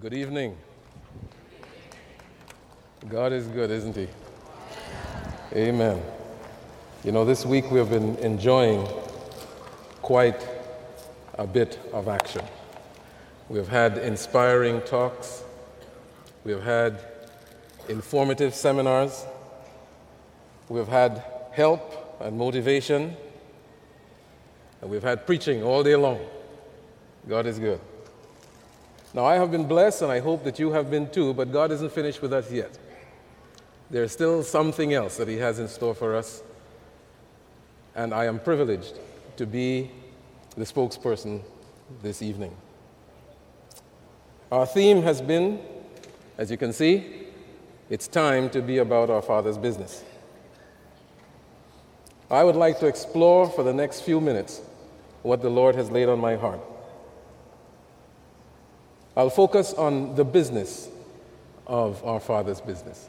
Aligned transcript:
Good 0.00 0.14
evening. 0.14 0.56
God 3.08 3.32
is 3.32 3.48
good, 3.48 3.72
isn't 3.72 3.96
He? 3.96 4.06
Amen. 5.52 6.00
You 7.02 7.10
know, 7.10 7.24
this 7.24 7.44
week 7.44 7.68
we 7.72 7.80
have 7.80 7.90
been 7.90 8.14
enjoying 8.18 8.86
quite 10.00 10.46
a 11.36 11.48
bit 11.48 11.80
of 11.92 12.06
action. 12.06 12.44
We 13.48 13.58
have 13.58 13.66
had 13.66 13.98
inspiring 13.98 14.82
talks, 14.82 15.42
we 16.44 16.52
have 16.52 16.62
had 16.62 17.04
informative 17.88 18.54
seminars, 18.54 19.26
we 20.68 20.78
have 20.78 20.88
had 20.88 21.24
help 21.50 22.20
and 22.20 22.38
motivation, 22.38 23.16
and 24.80 24.90
we've 24.90 25.02
had 25.02 25.26
preaching 25.26 25.64
all 25.64 25.82
day 25.82 25.96
long. 25.96 26.20
God 27.28 27.46
is 27.46 27.58
good. 27.58 27.80
Now, 29.14 29.24
I 29.24 29.34
have 29.36 29.50
been 29.50 29.66
blessed, 29.66 30.02
and 30.02 30.12
I 30.12 30.20
hope 30.20 30.44
that 30.44 30.58
you 30.58 30.70
have 30.72 30.90
been 30.90 31.10
too, 31.10 31.32
but 31.32 31.50
God 31.50 31.70
isn't 31.72 31.92
finished 31.92 32.20
with 32.20 32.32
us 32.32 32.50
yet. 32.52 32.78
There's 33.90 34.12
still 34.12 34.42
something 34.42 34.92
else 34.92 35.16
that 35.16 35.28
He 35.28 35.36
has 35.38 35.58
in 35.58 35.68
store 35.68 35.94
for 35.94 36.14
us, 36.14 36.42
and 37.94 38.12
I 38.12 38.26
am 38.26 38.38
privileged 38.38 38.98
to 39.36 39.46
be 39.46 39.90
the 40.56 40.64
spokesperson 40.64 41.40
this 42.02 42.20
evening. 42.20 42.54
Our 44.52 44.66
theme 44.66 45.02
has 45.02 45.22
been, 45.22 45.60
as 46.36 46.50
you 46.50 46.56
can 46.56 46.72
see, 46.72 47.28
it's 47.88 48.08
time 48.08 48.50
to 48.50 48.60
be 48.60 48.78
about 48.78 49.08
our 49.08 49.22
Father's 49.22 49.56
business. 49.56 50.04
I 52.30 52.44
would 52.44 52.56
like 52.56 52.78
to 52.80 52.86
explore 52.86 53.48
for 53.48 53.62
the 53.62 53.72
next 53.72 54.02
few 54.02 54.20
minutes 54.20 54.60
what 55.22 55.40
the 55.40 55.48
Lord 55.48 55.74
has 55.76 55.90
laid 55.90 56.10
on 56.10 56.18
my 56.18 56.36
heart. 56.36 56.60
I'll 59.18 59.30
focus 59.30 59.74
on 59.74 60.14
the 60.14 60.24
business 60.24 60.88
of 61.66 62.04
our 62.04 62.20
Father's 62.20 62.60
business. 62.60 63.08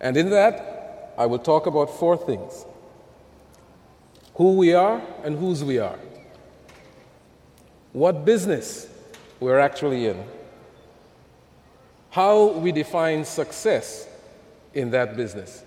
And 0.00 0.16
in 0.16 0.30
that, 0.30 1.12
I 1.18 1.26
will 1.26 1.40
talk 1.40 1.66
about 1.66 1.98
four 1.98 2.16
things 2.16 2.64
who 4.36 4.52
we 4.52 4.72
are 4.72 5.02
and 5.24 5.36
whose 5.36 5.64
we 5.64 5.80
are, 5.80 5.98
what 7.92 8.24
business 8.24 8.88
we're 9.40 9.58
actually 9.58 10.06
in, 10.06 10.22
how 12.10 12.52
we 12.52 12.70
define 12.70 13.24
success 13.24 14.06
in 14.74 14.90
that 14.90 15.16
business, 15.16 15.64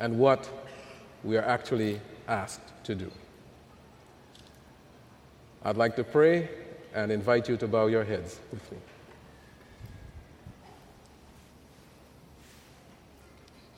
and 0.00 0.18
what 0.18 0.50
we 1.24 1.38
are 1.38 1.44
actually 1.46 1.98
asked 2.28 2.60
to 2.84 2.94
do. 2.94 3.10
I'd 5.62 5.76
like 5.76 5.94
to 5.96 6.04
pray 6.04 6.48
and 6.94 7.12
invite 7.12 7.48
you 7.48 7.56
to 7.58 7.68
bow 7.68 7.86
your 7.86 8.04
heads 8.04 8.40
with 8.50 8.72
me. 8.72 8.78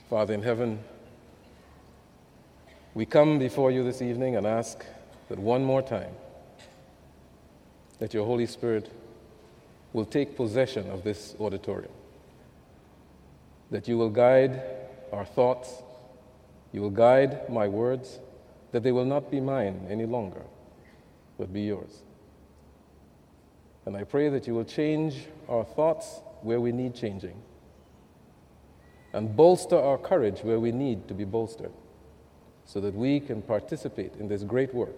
Father 0.09 0.35
in 0.35 0.43
heaven, 0.43 0.79
we 2.95 3.05
come 3.05 3.39
before 3.39 3.71
you 3.73 3.83
this 3.83 4.01
evening 4.01 4.37
and 4.37 4.47
ask 4.47 4.85
that 5.29 5.39
one 5.39 5.65
more 5.65 5.83
time 5.83 6.13
that 7.99 8.15
your 8.15 8.27
Holy 8.27 8.47
Spirit 8.47 8.93
will 9.93 10.05
take 10.05 10.37
possession 10.37 10.89
of 10.91 11.03
this 11.03 11.35
auditorium, 11.41 11.93
that 13.71 13.89
you 13.89 13.99
will 13.99 14.11
guide 14.11 14.63
our 15.13 15.25
thoughts, 15.25 15.83
you 16.73 16.81
will 16.81 16.91
guide 16.91 17.49
my 17.49 17.67
words, 17.67 18.21
that 18.71 18.83
they 18.83 18.93
will 18.93 19.05
not 19.05 19.31
be 19.31 19.41
mine 19.41 19.87
any 19.91 20.07
longer 20.07 20.43
but 21.43 21.53
be 21.53 21.63
yours. 21.63 22.05
And 23.85 23.97
I 23.97 24.05
pray 24.05 24.29
that 24.29 24.47
you 24.47 24.55
will 24.55 24.65
change 24.65 25.27
our 25.49 25.65
thoughts 25.65 26.21
where 26.43 26.61
we 26.61 26.71
need 26.71 26.95
changing 26.95 27.35
and 29.13 29.35
bolster 29.35 29.77
our 29.77 29.99
courage 29.99 30.45
where 30.45 30.61
we 30.61 30.71
need 30.71 31.09
to 31.09 31.15
be 31.15 31.25
bolstered 31.25 31.73
so 32.65 32.81
that 32.81 32.95
we 32.95 33.19
can 33.19 33.43
participate 33.43 34.15
in 34.21 34.29
this 34.29 34.45
great 34.45 34.73
work 34.73 34.97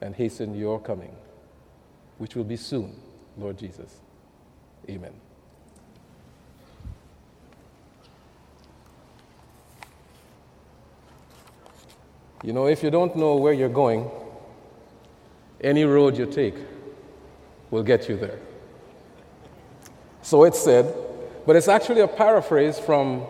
and 0.00 0.14
hasten 0.14 0.54
your 0.54 0.80
coming, 0.80 1.16
which 2.18 2.36
will 2.36 2.44
be 2.44 2.56
soon, 2.56 2.94
Lord 3.36 3.58
Jesus. 3.58 3.96
Amen. 4.88 5.14
You 12.44 12.52
know, 12.52 12.68
if 12.68 12.84
you 12.84 12.92
don't 12.92 13.16
know 13.16 13.34
where 13.34 13.52
you're 13.52 13.68
going, 13.68 14.08
any 15.60 15.84
road 15.84 16.16
you 16.16 16.26
take 16.26 16.54
will 17.70 17.82
get 17.82 18.08
you 18.08 18.16
there. 18.16 18.38
So 20.22 20.44
it's 20.44 20.58
said, 20.58 20.94
but 21.46 21.56
it's 21.56 21.68
actually 21.68 22.00
a 22.00 22.08
paraphrase 22.08 22.78
from, 22.78 23.24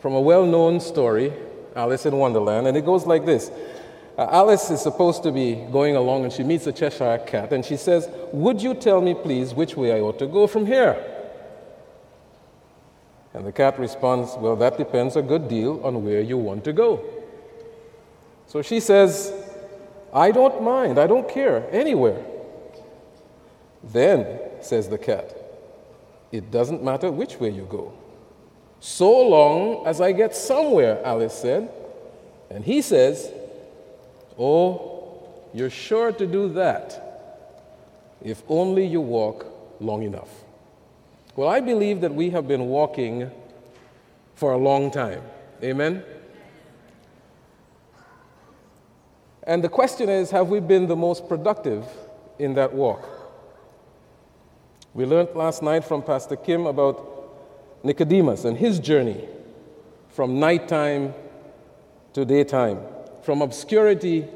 from 0.00 0.14
a 0.14 0.20
well 0.20 0.44
known 0.44 0.80
story, 0.80 1.32
Alice 1.74 2.06
in 2.06 2.16
Wonderland, 2.16 2.66
and 2.66 2.76
it 2.76 2.84
goes 2.84 3.06
like 3.06 3.24
this. 3.24 3.50
Uh, 4.18 4.26
Alice 4.30 4.70
is 4.70 4.80
supposed 4.80 5.22
to 5.22 5.30
be 5.30 5.56
going 5.70 5.94
along 5.94 6.24
and 6.24 6.32
she 6.32 6.42
meets 6.42 6.66
a 6.66 6.72
Cheshire 6.72 7.18
cat 7.26 7.52
and 7.52 7.64
she 7.64 7.76
says, 7.76 8.08
Would 8.32 8.62
you 8.62 8.74
tell 8.74 9.02
me, 9.02 9.14
please, 9.14 9.52
which 9.52 9.76
way 9.76 9.92
I 9.92 10.00
ought 10.00 10.18
to 10.20 10.26
go 10.26 10.46
from 10.46 10.64
here? 10.64 10.96
And 13.34 13.46
the 13.46 13.52
cat 13.52 13.78
responds, 13.78 14.34
Well, 14.38 14.56
that 14.56 14.78
depends 14.78 15.16
a 15.16 15.22
good 15.22 15.48
deal 15.48 15.84
on 15.84 16.02
where 16.02 16.22
you 16.22 16.38
want 16.38 16.64
to 16.64 16.72
go. 16.72 17.04
So 18.46 18.62
she 18.62 18.80
says, 18.80 19.34
I 20.16 20.30
don't 20.30 20.62
mind, 20.62 20.98
I 20.98 21.06
don't 21.06 21.28
care, 21.28 21.68
anywhere. 21.70 22.24
Then, 23.84 24.40
says 24.62 24.88
the 24.88 24.96
cat, 24.96 25.36
it 26.32 26.50
doesn't 26.50 26.82
matter 26.82 27.12
which 27.12 27.38
way 27.38 27.50
you 27.50 27.66
go. 27.70 27.92
So 28.80 29.10
long 29.10 29.86
as 29.86 30.00
I 30.00 30.12
get 30.12 30.34
somewhere, 30.34 31.04
Alice 31.04 31.34
said. 31.34 31.70
And 32.48 32.64
he 32.64 32.80
says, 32.80 33.30
Oh, 34.38 35.22
you're 35.52 35.70
sure 35.70 36.12
to 36.12 36.26
do 36.26 36.48
that 36.54 37.02
if 38.22 38.42
only 38.48 38.86
you 38.86 39.02
walk 39.02 39.46
long 39.80 40.02
enough. 40.02 40.30
Well, 41.36 41.48
I 41.48 41.60
believe 41.60 42.00
that 42.00 42.14
we 42.14 42.30
have 42.30 42.48
been 42.48 42.68
walking 42.68 43.30
for 44.34 44.52
a 44.52 44.56
long 44.56 44.90
time. 44.90 45.22
Amen? 45.62 46.02
And 49.46 49.62
the 49.62 49.68
question 49.68 50.08
is 50.08 50.30
have 50.32 50.48
we 50.48 50.60
been 50.60 50.86
the 50.86 50.96
most 50.96 51.28
productive 51.28 51.86
in 52.38 52.54
that 52.54 52.74
walk? 52.74 53.08
We 54.92 55.04
learned 55.06 55.34
last 55.34 55.62
night 55.62 55.84
from 55.84 56.02
Pastor 56.02 56.36
Kim 56.36 56.66
about 56.66 57.84
Nicodemus 57.84 58.44
and 58.44 58.56
his 58.56 58.80
journey 58.80 59.28
from 60.08 60.40
nighttime 60.40 61.14
to 62.14 62.24
daytime, 62.24 62.80
from 63.22 63.42
obscurity 63.42 64.26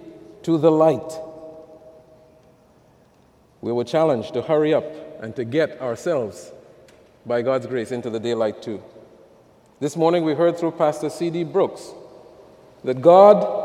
to 0.42 0.58
the 0.58 0.70
light. 0.70 1.18
We 3.62 3.72
were 3.72 3.84
challenged 3.84 4.34
to 4.34 4.42
hurry 4.42 4.74
up 4.74 4.84
and 5.22 5.34
to 5.36 5.44
get 5.44 5.80
ourselves, 5.80 6.52
by 7.24 7.42
God's 7.42 7.66
grace, 7.66 7.90
into 7.90 8.10
the 8.10 8.20
daylight 8.20 8.62
too. 8.62 8.82
This 9.80 9.96
morning 9.96 10.24
we 10.24 10.34
heard 10.34 10.58
through 10.58 10.72
Pastor 10.72 11.08
C.D. 11.08 11.44
Brooks 11.44 11.90
that 12.84 13.00
God 13.00 13.59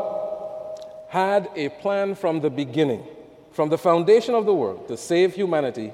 had 1.08 1.48
a 1.54 1.68
plan 1.68 2.14
from 2.14 2.40
the 2.40 2.50
beginning, 2.50 3.06
from 3.52 3.68
the 3.68 3.78
foundation 3.78 4.34
of 4.34 4.46
the 4.46 4.54
world, 4.54 4.88
to 4.88 4.96
save 4.96 5.34
humanity, 5.34 5.92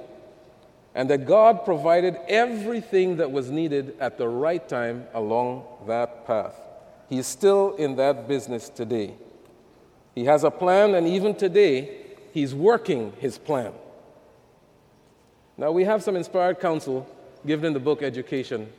and 0.95 1.09
that 1.11 1.27
God 1.27 1.65
provided 1.65 2.17
everything 2.29 3.17
that 3.17 3.31
was 3.31 3.51
needed 3.51 3.97
at 4.01 4.19
the 4.19 4.29
right 4.29 4.67
time 4.69 5.07
along 5.15 5.65
that 5.87 6.27
path. 6.27 6.55
He's 7.09 7.27
still 7.27 7.75
in 7.77 7.97
that 7.97 8.29
business 8.29 8.69
today. 8.69 9.15
He 10.15 10.25
has 10.25 10.45
a 10.45 10.51
plan, 10.51 10.95
and 10.95 11.07
even 11.07 11.35
today, 11.35 11.99
he's 12.33 12.55
working 12.55 13.13
his 13.19 13.39
plan. 13.39 13.73
Now, 15.57 15.71
we 15.73 15.85
have 15.85 16.03
some 16.03 16.17
inspired 16.17 16.61
counsel 16.61 17.07
given 17.47 17.67
in 17.67 17.73
the 17.73 17.81
book 17.81 18.03
Education 18.03 18.71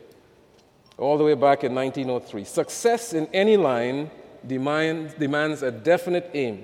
all 0.97 1.17
the 1.17 1.23
way 1.23 1.33
back 1.33 1.63
in 1.63 1.73
1903. 1.73 2.43
Success 2.43 3.13
in 3.13 3.27
any 3.27 3.57
line 3.57 4.09
demands, 4.45 5.13
demands 5.13 5.61
a 5.63 5.71
definite 5.71 6.29
aim. 6.33 6.63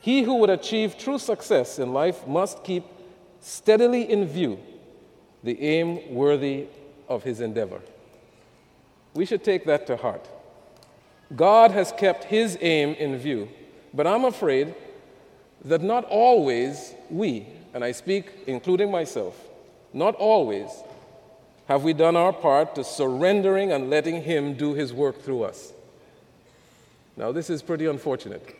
He 0.00 0.22
who 0.22 0.36
would 0.36 0.50
achieve 0.50 0.98
true 0.98 1.18
success 1.18 1.78
in 1.78 1.92
life 1.92 2.26
must 2.26 2.64
keep 2.64 2.84
steadily 3.40 4.10
in 4.10 4.26
view 4.26 4.58
the 5.42 5.60
aim 5.60 6.14
worthy 6.14 6.66
of 7.08 7.22
his 7.22 7.40
endeavor. 7.40 7.80
We 9.14 9.26
should 9.26 9.44
take 9.44 9.64
that 9.66 9.86
to 9.88 9.96
heart. 9.96 10.28
God 11.34 11.70
has 11.70 11.92
kept 11.92 12.24
his 12.24 12.58
aim 12.60 12.94
in 12.94 13.16
view, 13.18 13.48
but 13.92 14.06
I'm 14.06 14.24
afraid 14.24 14.74
that 15.64 15.82
not 15.82 16.04
always 16.04 16.94
we, 17.10 17.46
and 17.74 17.84
I 17.84 17.92
speak 17.92 18.30
including 18.46 18.90
myself, 18.90 19.36
not 19.92 20.14
always 20.16 20.70
have 21.66 21.84
we 21.84 21.92
done 21.92 22.16
our 22.16 22.32
part 22.32 22.74
to 22.74 22.84
surrendering 22.84 23.72
and 23.72 23.88
letting 23.88 24.22
him 24.22 24.54
do 24.54 24.74
his 24.74 24.92
work 24.92 25.22
through 25.22 25.44
us. 25.44 25.72
Now, 27.16 27.32
this 27.32 27.50
is 27.50 27.62
pretty 27.62 27.86
unfortunate. 27.86 28.56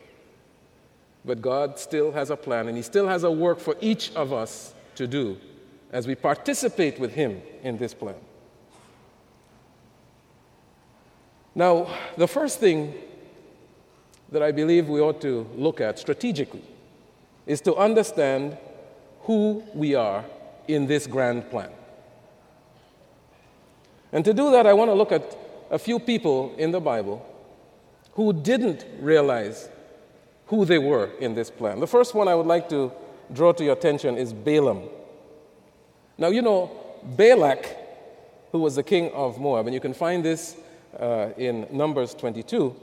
But 1.25 1.41
God 1.41 1.79
still 1.79 2.11
has 2.11 2.29
a 2.29 2.35
plan, 2.35 2.67
and 2.67 2.75
He 2.75 2.83
still 2.83 3.07
has 3.07 3.23
a 3.23 3.31
work 3.31 3.59
for 3.59 3.75
each 3.81 4.13
of 4.13 4.33
us 4.33 4.73
to 4.95 5.07
do 5.07 5.37
as 5.91 6.07
we 6.07 6.15
participate 6.15 6.99
with 6.99 7.13
Him 7.13 7.41
in 7.63 7.77
this 7.77 7.93
plan. 7.93 8.15
Now, 11.55 11.87
the 12.17 12.27
first 12.27 12.59
thing 12.59 12.95
that 14.31 14.41
I 14.41 14.51
believe 14.51 14.89
we 14.89 14.99
ought 14.99 15.21
to 15.21 15.47
look 15.55 15.79
at 15.79 15.99
strategically 15.99 16.63
is 17.45 17.61
to 17.61 17.75
understand 17.75 18.57
who 19.21 19.63
we 19.73 19.93
are 19.95 20.25
in 20.67 20.87
this 20.87 21.05
grand 21.07 21.49
plan. 21.49 21.69
And 24.11 24.25
to 24.25 24.33
do 24.33 24.51
that, 24.51 24.65
I 24.65 24.73
want 24.73 24.89
to 24.89 24.95
look 24.95 25.11
at 25.11 25.37
a 25.69 25.79
few 25.79 25.99
people 25.99 26.53
in 26.57 26.71
the 26.71 26.81
Bible 26.81 27.25
who 28.13 28.31
didn't 28.33 28.85
realize 28.99 29.69
who 30.47 30.65
they 30.65 30.77
were 30.77 31.09
in 31.19 31.33
this 31.33 31.49
plan. 31.49 31.79
The 31.79 31.87
first 31.87 32.13
one 32.13 32.27
I 32.27 32.35
would 32.35 32.45
like 32.45 32.69
to 32.69 32.91
draw 33.31 33.51
to 33.53 33.63
your 33.63 33.73
attention 33.73 34.17
is 34.17 34.33
Balaam. 34.33 34.83
Now, 36.17 36.27
you 36.27 36.41
know, 36.41 36.71
Balak, 37.03 37.75
who 38.51 38.59
was 38.59 38.75
the 38.75 38.83
king 38.83 39.11
of 39.13 39.39
Moab, 39.39 39.65
and 39.65 39.73
you 39.73 39.79
can 39.79 39.93
find 39.93 40.23
this 40.23 40.55
uh, 40.99 41.29
in 41.37 41.65
Numbers 41.71 42.13
22, 42.13 42.75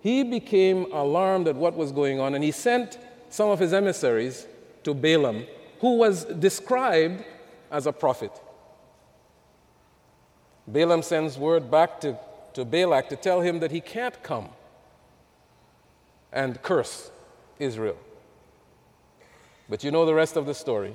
he 0.00 0.24
became 0.24 0.92
alarmed 0.92 1.46
at 1.46 1.54
what 1.54 1.76
was 1.76 1.92
going 1.92 2.18
on 2.18 2.34
and 2.34 2.42
he 2.42 2.50
sent 2.50 2.98
some 3.28 3.50
of 3.50 3.60
his 3.60 3.72
emissaries 3.72 4.46
to 4.82 4.92
Balaam, 4.94 5.46
who 5.80 5.96
was 5.96 6.24
described 6.24 7.24
as 7.70 7.86
a 7.86 7.92
prophet. 7.92 8.32
Balaam 10.66 11.02
sends 11.02 11.38
word 11.38 11.70
back 11.70 12.00
to, 12.00 12.18
to 12.54 12.64
Balak 12.64 13.08
to 13.10 13.16
tell 13.16 13.40
him 13.40 13.60
that 13.60 13.70
he 13.70 13.80
can't 13.80 14.20
come 14.24 14.48
and 16.32 16.60
curse 16.62 17.10
Israel. 17.58 17.96
But 19.68 19.84
you 19.84 19.90
know 19.90 20.04
the 20.04 20.14
rest 20.14 20.36
of 20.36 20.46
the 20.46 20.54
story. 20.54 20.94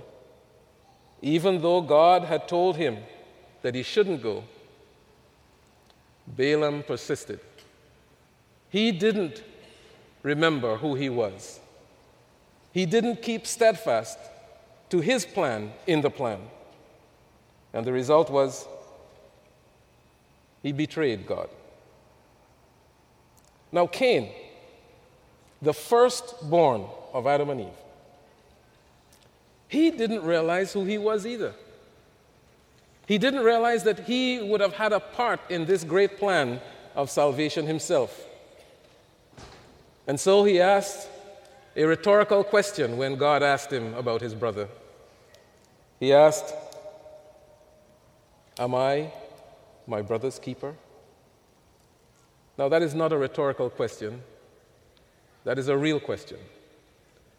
Even 1.22 1.62
though 1.62 1.82
God 1.82 2.24
had 2.24 2.48
told 2.48 2.78
him 2.78 2.98
that 3.62 3.76
he 3.76 3.84
shouldn't 3.84 4.22
go, 4.22 4.44
Balaam 6.28 6.84
persisted. 6.84 7.40
He 8.70 8.92
didn't 8.92 9.44
remember 10.24 10.78
who 10.78 10.96
he 10.96 11.10
was. 11.10 11.60
He 12.72 12.86
didn't 12.86 13.22
keep 13.22 13.48
steadfast 13.48 14.20
to 14.90 15.00
his 15.00 15.26
plan 15.26 15.72
in 15.88 16.02
the 16.02 16.10
plan. 16.10 16.40
And 17.74 17.86
the 17.86 17.94
result 17.94 18.30
was 18.30 18.68
he 20.62 20.72
betrayed 20.72 21.26
God. 21.26 21.50
Now, 23.72 23.88
Cain, 23.88 24.32
the 25.62 25.74
firstborn 25.74 26.86
of 27.14 27.28
Adam 27.28 27.50
and 27.50 27.62
Eve, 27.62 27.68
he 29.68 29.92
didn't 29.92 30.24
realize 30.24 30.74
who 30.74 30.86
he 30.86 30.98
was 30.98 31.26
either. 31.26 31.54
He 33.08 33.18
didn't 33.18 33.44
realize 33.44 33.84
that 33.84 34.02
he 34.02 34.42
would 34.42 34.62
have 34.62 34.74
had 34.74 34.94
a 34.94 35.00
part 35.00 35.40
in 35.50 35.66
this 35.66 35.84
great 35.84 36.18
plan 36.18 36.60
of 36.96 37.10
salvation 37.10 37.66
himself. 37.66 38.26
And 40.08 40.20
so 40.20 40.44
he 40.44 40.60
asked 40.60 41.08
a 41.76 41.86
rhetorical 41.86 42.44
question 42.44 42.98
when 42.98 43.16
God 43.16 43.44
asked 43.44 43.72
him 43.72 43.94
about 43.94 44.22
his 44.22 44.34
brother. 44.34 44.68
He 46.00 46.14
asked, 46.14 46.54
Am 48.60 48.74
I 48.74 49.12
my 49.86 50.02
brother's 50.02 50.40
keeper? 50.40 50.74
Now, 52.58 52.70
that 52.70 52.82
is 52.82 52.96
not 52.96 53.14
a 53.14 53.18
rhetorical 53.18 53.70
question. 53.70 54.22
That 55.48 55.58
is 55.58 55.70
a 55.70 55.78
real 55.78 56.02
question. 56.02 56.40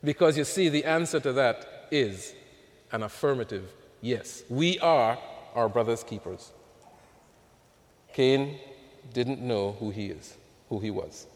Because 0.02 0.38
you 0.38 0.44
see, 0.44 0.70
the 0.70 0.86
answer 0.86 1.20
to 1.20 1.30
that 1.34 1.88
is 1.90 2.32
an 2.90 3.02
affirmative 3.02 3.70
yes. 4.00 4.44
We 4.48 4.78
are 4.78 5.18
our 5.54 5.68
brother's 5.68 6.04
keepers. 6.04 6.50
Cain 8.14 8.60
didn't 9.12 9.42
know 9.42 9.72
who 9.72 9.90
he 9.90 10.06
is, 10.06 10.38
who 10.70 10.80
he 10.80 10.90
was. 10.90 11.26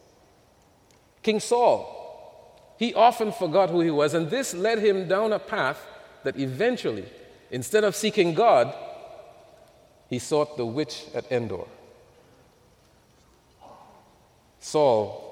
King 1.23 1.41
Saul, 1.41 2.75
he 2.79 2.95
often 2.95 3.33
forgot 3.33 3.69
who 3.69 3.83
he 3.83 3.91
was, 3.91 4.15
and 4.15 4.31
this 4.31 4.55
led 4.55 4.79
him 4.79 5.07
down 5.07 5.35
a 5.35 5.39
path 5.39 5.87
that 6.25 6.41
eventually, 6.41 7.05
instead 7.51 7.85
of 7.85 7.95
seeking 7.95 8.33
God, 8.33 8.75
he 10.09 10.19
sought 10.19 10.57
the 10.57 10.65
witch 10.65 11.05
at 11.15 11.31
Endor. 11.31 11.67
Saul 14.59 15.32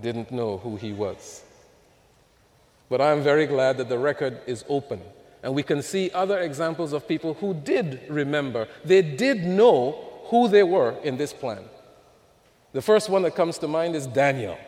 didn't 0.00 0.30
know 0.30 0.58
who 0.58 0.76
he 0.76 0.92
was. 0.92 1.42
But 2.88 3.00
I 3.00 3.12
am 3.12 3.22
very 3.22 3.46
glad 3.46 3.76
that 3.78 3.88
the 3.88 3.98
record 3.98 4.40
is 4.46 4.64
open 4.68 5.00
and 5.42 5.54
we 5.54 5.62
can 5.62 5.82
see 5.82 6.10
other 6.12 6.38
examples 6.38 6.92
of 6.92 7.08
people 7.08 7.34
who 7.34 7.54
did 7.54 8.00
remember, 8.08 8.68
they 8.84 9.02
did 9.02 9.44
know 9.44 10.06
who 10.24 10.48
they 10.48 10.62
were 10.62 10.96
in 11.02 11.16
this 11.16 11.32
plan. 11.32 11.64
The 12.72 12.82
first 12.82 13.08
one 13.08 13.22
that 13.22 13.34
comes 13.34 13.58
to 13.58 13.68
mind 13.68 13.96
is 13.96 14.06
Daniel. 14.06 14.58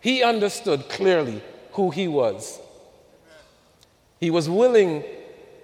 He 0.00 0.22
understood 0.22 0.88
clearly 0.88 1.42
who 1.72 1.90
he 1.90 2.08
was. 2.08 2.60
He 4.20 4.30
was 4.30 4.50
willing 4.50 5.04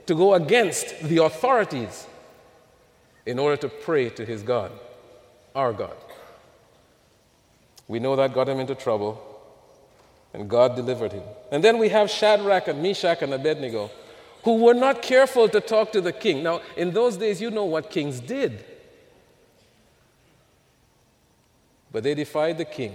to 0.06 0.14
go 0.14 0.34
against 0.34 1.00
the 1.02 1.22
authorities 1.22 2.06
in 3.26 3.38
order 3.38 3.56
to 3.56 3.68
pray 3.68 4.08
to 4.10 4.24
his 4.24 4.42
God, 4.42 4.72
our 5.54 5.72
God. 5.72 5.96
We 7.88 7.98
know 7.98 8.14
that 8.16 8.34
got 8.34 8.48
him 8.48 8.60
into 8.60 8.74
trouble, 8.74 9.20
and 10.32 10.48
God 10.48 10.76
delivered 10.76 11.12
him. 11.12 11.24
And 11.50 11.64
then 11.64 11.78
we 11.78 11.88
have 11.88 12.10
Shadrach 12.10 12.68
and 12.68 12.82
Meshach 12.82 13.22
and 13.22 13.34
Abednego 13.34 13.90
who 14.44 14.56
were 14.56 14.74
not 14.74 15.02
careful 15.02 15.48
to 15.48 15.60
talk 15.60 15.92
to 15.92 16.00
the 16.00 16.12
king. 16.12 16.42
Now, 16.42 16.60
in 16.76 16.92
those 16.92 17.16
days, 17.16 17.40
you 17.40 17.50
know 17.50 17.64
what 17.64 17.90
kings 17.90 18.20
did. 18.20 18.64
But 21.90 22.02
they 22.02 22.14
defied 22.14 22.58
the 22.58 22.64
king 22.64 22.94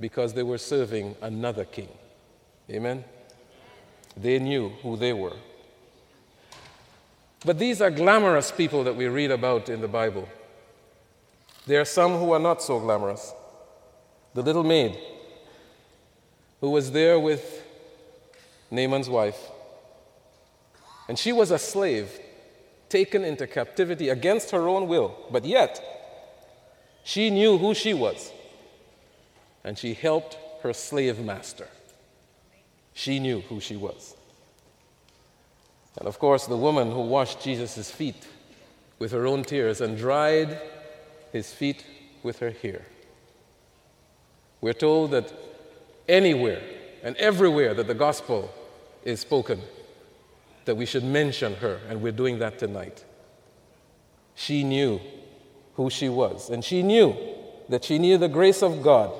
because 0.00 0.32
they 0.32 0.42
were 0.42 0.58
serving 0.58 1.16
another 1.20 1.64
king. 1.64 1.88
Amen? 2.70 3.04
They 4.16 4.38
knew 4.38 4.70
who 4.82 4.96
they 4.96 5.12
were. 5.12 5.36
But 7.44 7.58
these 7.58 7.82
are 7.82 7.90
glamorous 7.90 8.52
people 8.52 8.84
that 8.84 8.94
we 8.94 9.06
read 9.08 9.30
about 9.30 9.68
in 9.68 9.80
the 9.80 9.88
Bible. 9.88 10.28
There 11.66 11.80
are 11.80 11.84
some 11.84 12.18
who 12.18 12.32
are 12.32 12.38
not 12.38 12.62
so 12.62 12.78
glamorous. 12.78 13.32
The 14.34 14.42
little 14.42 14.64
maid 14.64 14.98
who 16.60 16.70
was 16.70 16.92
there 16.92 17.18
with 17.18 17.62
Naaman's 18.70 19.08
wife 19.08 19.38
and 21.08 21.18
she 21.18 21.32
was 21.32 21.50
a 21.50 21.58
slave 21.58 22.18
taken 22.88 23.24
into 23.24 23.46
captivity 23.46 24.08
against 24.08 24.50
her 24.50 24.68
own 24.68 24.88
will. 24.88 25.14
But 25.30 25.44
yet, 25.44 25.82
she 27.04 27.30
knew 27.30 27.58
who 27.58 27.74
she 27.74 27.94
was. 27.94 28.30
And 29.64 29.78
she 29.78 29.94
helped 29.94 30.36
her 30.62 30.72
slave 30.72 31.18
master. 31.18 31.68
She 32.94 33.18
knew 33.18 33.40
who 33.40 33.60
she 33.60 33.76
was. 33.76 34.14
And 35.98 36.08
of 36.08 36.18
course, 36.18 36.46
the 36.46 36.56
woman 36.56 36.90
who 36.90 37.02
washed 37.02 37.42
Jesus' 37.42 37.90
feet 37.90 38.26
with 38.98 39.12
her 39.12 39.26
own 39.26 39.42
tears 39.44 39.80
and 39.80 39.96
dried 39.96 40.58
his 41.32 41.52
feet 41.52 41.84
with 42.22 42.38
her 42.38 42.50
hair. 42.50 42.86
We're 44.62 44.72
told 44.72 45.10
that 45.10 45.30
anywhere 46.08 46.62
and 47.02 47.16
everywhere 47.16 47.74
that 47.74 47.88
the 47.88 47.94
gospel 47.94 48.50
is 49.04 49.20
spoken, 49.20 49.60
that 50.64 50.76
we 50.76 50.86
should 50.86 51.04
mention 51.04 51.56
her, 51.56 51.80
and 51.88 52.00
we're 52.00 52.12
doing 52.12 52.38
that 52.38 52.60
tonight. 52.60 53.04
She 54.36 54.62
knew 54.62 55.00
who 55.74 55.90
she 55.90 56.08
was, 56.08 56.48
and 56.48 56.64
she 56.64 56.82
knew 56.82 57.16
that 57.68 57.84
she 57.84 57.98
needed 57.98 58.20
the 58.20 58.28
grace 58.28 58.62
of 58.62 58.82
God 58.82 59.12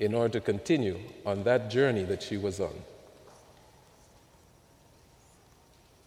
in 0.00 0.12
order 0.12 0.32
to 0.32 0.40
continue 0.40 0.98
on 1.24 1.44
that 1.44 1.70
journey 1.70 2.02
that 2.04 2.22
she 2.22 2.36
was 2.36 2.58
on. 2.58 2.74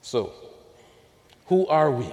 So, 0.02 0.34
who 1.46 1.66
are 1.68 1.90
we? 1.90 2.06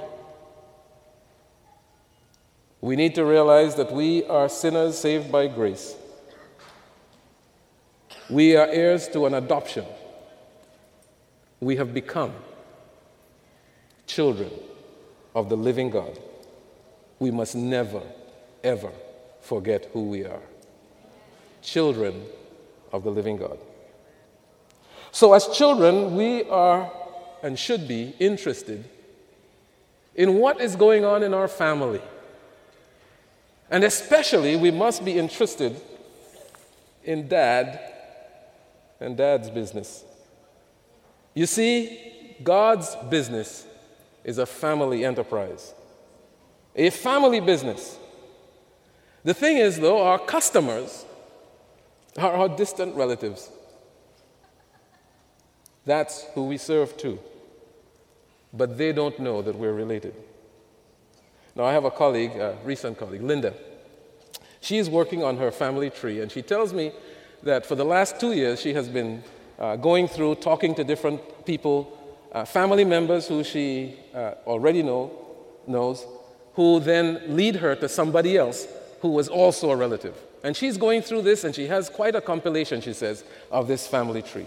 We 2.80 2.96
need 2.96 3.14
to 3.16 3.24
realize 3.24 3.74
that 3.76 3.92
we 3.92 4.24
are 4.24 4.48
sinners 4.48 4.98
saved 4.98 5.30
by 5.30 5.48
grace. 5.48 5.94
We 8.28 8.56
are 8.56 8.66
heirs 8.66 9.08
to 9.08 9.26
an 9.26 9.34
adoption 9.34 9.84
we 11.60 11.76
have 11.76 11.92
become 11.92 12.32
children 14.06 14.50
of 15.34 15.48
the 15.48 15.56
living 15.56 15.90
God. 15.90 16.18
We 17.18 17.30
must 17.30 17.54
never, 17.54 18.02
ever 18.64 18.90
forget 19.42 19.88
who 19.92 20.04
we 20.04 20.24
are. 20.24 20.42
Children 21.62 22.24
of 22.92 23.04
the 23.04 23.10
living 23.10 23.36
God. 23.36 23.58
So, 25.12 25.34
as 25.34 25.46
children, 25.48 26.16
we 26.16 26.44
are 26.44 26.90
and 27.42 27.58
should 27.58 27.86
be 27.86 28.14
interested 28.18 28.88
in 30.14 30.34
what 30.34 30.60
is 30.60 30.76
going 30.76 31.04
on 31.04 31.22
in 31.22 31.34
our 31.34 31.48
family. 31.48 32.00
And 33.70 33.84
especially, 33.84 34.56
we 34.56 34.70
must 34.70 35.04
be 35.04 35.16
interested 35.16 35.80
in 37.04 37.28
dad 37.28 37.78
and 38.98 39.16
dad's 39.16 39.48
business. 39.48 40.04
You 41.34 41.46
see, 41.46 42.36
God's 42.42 42.96
business 43.08 43.66
is 44.24 44.38
a 44.38 44.46
family 44.46 45.04
enterprise, 45.04 45.72
a 46.74 46.90
family 46.90 47.40
business. 47.40 47.96
The 49.22 49.34
thing 49.34 49.58
is, 49.58 49.78
though, 49.78 50.02
our 50.02 50.18
customers 50.18 51.04
are 52.18 52.32
our 52.32 52.48
distant 52.48 52.96
relatives. 52.96 53.50
That's 55.86 56.24
who 56.34 56.46
we 56.46 56.56
serve 56.56 56.96
to. 56.98 57.18
But 58.52 58.76
they 58.76 58.92
don't 58.92 59.18
know 59.20 59.42
that 59.42 59.54
we're 59.54 59.72
related. 59.72 60.14
Now, 61.56 61.64
I 61.64 61.72
have 61.72 61.84
a 61.84 61.90
colleague, 61.90 62.36
a 62.36 62.56
recent 62.64 62.98
colleague, 62.98 63.22
Linda. 63.22 63.54
She 64.60 64.78
is 64.78 64.88
working 64.88 65.22
on 65.24 65.36
her 65.38 65.50
family 65.50 65.90
tree, 65.90 66.20
and 66.20 66.30
she 66.30 66.42
tells 66.42 66.72
me 66.72 66.92
that 67.42 67.66
for 67.66 67.74
the 67.74 67.84
last 67.84 68.20
two 68.20 68.32
years 68.32 68.60
she 68.60 68.74
has 68.74 68.88
been 68.88 69.22
uh, 69.58 69.76
going 69.76 70.06
through, 70.06 70.36
talking 70.36 70.74
to 70.74 70.84
different 70.84 71.20
people, 71.44 71.96
uh, 72.32 72.44
family 72.44 72.84
members 72.84 73.26
who 73.26 73.42
she 73.42 73.96
uh, 74.14 74.34
already 74.46 74.82
know, 74.82 75.10
knows, 75.66 76.06
who 76.54 76.80
then 76.80 77.20
lead 77.36 77.56
her 77.56 77.74
to 77.74 77.88
somebody 77.88 78.36
else 78.36 78.66
who 79.00 79.08
was 79.08 79.28
also 79.28 79.70
a 79.70 79.76
relative. 79.76 80.16
And 80.42 80.56
she's 80.56 80.76
going 80.76 81.02
through 81.02 81.22
this, 81.22 81.44
and 81.44 81.54
she 81.54 81.66
has 81.66 81.88
quite 81.88 82.14
a 82.14 82.20
compilation, 82.20 82.80
she 82.80 82.92
says, 82.92 83.24
of 83.50 83.66
this 83.66 83.86
family 83.86 84.22
tree. 84.22 84.46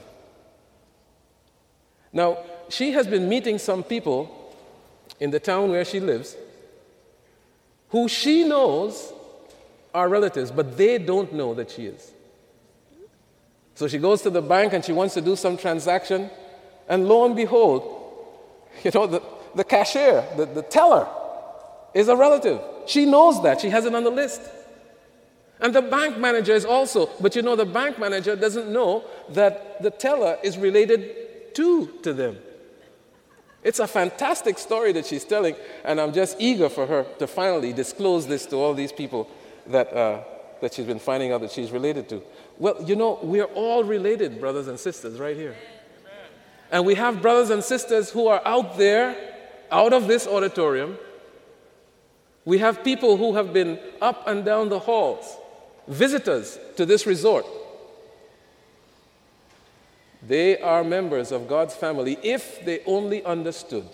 Now, 2.12 2.38
she 2.70 2.92
has 2.92 3.08
been 3.08 3.28
meeting 3.28 3.58
some 3.58 3.84
people 3.84 4.56
in 5.20 5.32
the 5.32 5.40
town 5.40 5.70
where 5.70 5.86
she 5.86 6.00
lives 6.00 6.36
who 7.94 8.08
she 8.08 8.44
knows 8.44 9.14
are 9.94 10.10
relatives, 10.10 10.50
but 10.50 10.78
they 10.78 10.98
don't 10.98 11.32
know 11.32 11.54
that 11.54 11.70
she 11.70 11.86
is. 11.86 12.12
So 13.76 13.88
she 13.88 14.00
goes 14.00 14.24
to 14.24 14.32
the 14.32 14.42
bank 14.42 14.74
and 14.74 14.84
she 14.84 14.92
wants 14.92 15.14
to 15.14 15.22
do 15.22 15.36
some 15.36 15.58
transaction, 15.58 16.32
and 16.90 17.08
lo 17.08 17.24
and 17.24 17.36
behold, 17.36 17.84
you 18.84 18.90
know, 18.96 19.06
the, 19.06 19.22
the 19.54 19.64
cashier, 19.64 20.26
the, 20.36 20.46
the 20.46 20.64
teller, 20.64 21.08
is 21.94 22.08
a 22.08 22.16
relative. 22.16 22.60
She 22.88 23.06
knows 23.06 23.44
that. 23.44 23.62
She 23.62 23.70
has 23.70 23.86
it 23.86 23.94
on 23.94 24.04
the 24.04 24.10
list. 24.10 24.42
And 25.60 25.74
the 25.74 25.84
bank 25.84 26.18
manager 26.18 26.54
is 26.54 26.66
also, 26.66 27.12
but 27.22 27.36
you 27.36 27.44
know, 27.44 27.56
the 27.56 27.66
bank 27.66 28.00
manager 28.00 28.36
doesn't 28.36 28.74
know 28.74 29.04
that 29.30 29.84
the 29.84 29.92
teller 29.92 30.40
is 30.42 30.58
related 30.58 31.54
to, 31.54 31.86
to 32.02 32.12
them. 32.12 32.38
It's 33.64 33.80
a 33.80 33.88
fantastic 33.88 34.58
story 34.58 34.92
that 34.94 35.06
she's 35.06 35.24
telling, 35.24 35.56
and 35.86 36.00
I'm 36.00 36.12
just 36.12 36.36
eager 36.40 36.68
for 36.70 36.86
her 36.86 37.06
to 37.20 37.28
finally 37.28 37.72
disclose 37.72 38.28
this 38.28 38.46
to 38.48 38.58
all 38.58 38.74
these 38.74 38.92
people 38.92 39.30
that, 39.68 39.94
uh, 39.94 40.22
that 40.60 40.74
she's 40.74 40.86
been 40.86 41.00
finding 41.00 41.32
out 41.32 41.42
that 41.42 41.52
she's 41.52 41.72
related 41.72 42.10
to. 42.10 42.22
Well, 42.58 42.84
you 42.84 42.96
know, 42.96 43.20
we're 43.22 43.46
all 43.46 43.84
related, 43.84 44.40
brothers 44.40 44.68
and 44.68 44.78
sisters, 44.80 45.18
right 45.20 45.36
here. 45.36 45.56
And 46.72 46.86
we 46.86 46.96
have 46.96 47.22
brothers 47.22 47.52
and 47.52 47.64
sisters 47.64 48.10
who 48.10 48.28
are 48.28 48.42
out 48.46 48.78
there, 48.78 49.16
out 49.72 49.94
of 49.94 50.08
this 50.08 50.28
auditorium. 50.28 50.98
We 52.46 52.58
have 52.58 52.84
people 52.84 53.16
who 53.16 53.36
have 53.36 53.54
been 53.54 53.80
up 54.02 54.28
and 54.28 54.44
down 54.44 54.70
the 54.70 54.80
halls, 54.80 55.38
visitors 55.88 56.60
to 56.76 56.86
this 56.86 57.06
resort. 57.06 57.46
They 60.28 60.60
are 60.60 60.84
members 60.84 61.32
of 61.32 61.48
God's 61.48 61.76
family 61.76 62.18
if 62.24 62.64
they 62.64 62.82
only 62.86 63.24
understood. 63.26 63.86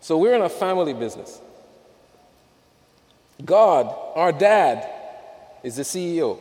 So 0.00 0.18
we're 0.18 0.34
in 0.34 0.42
a 0.42 0.48
family 0.48 0.94
business. 0.94 1.40
God, 3.44 3.94
our 4.14 4.32
dad, 4.32 4.88
is 5.62 5.76
the 5.76 5.82
CEO. 5.82 6.38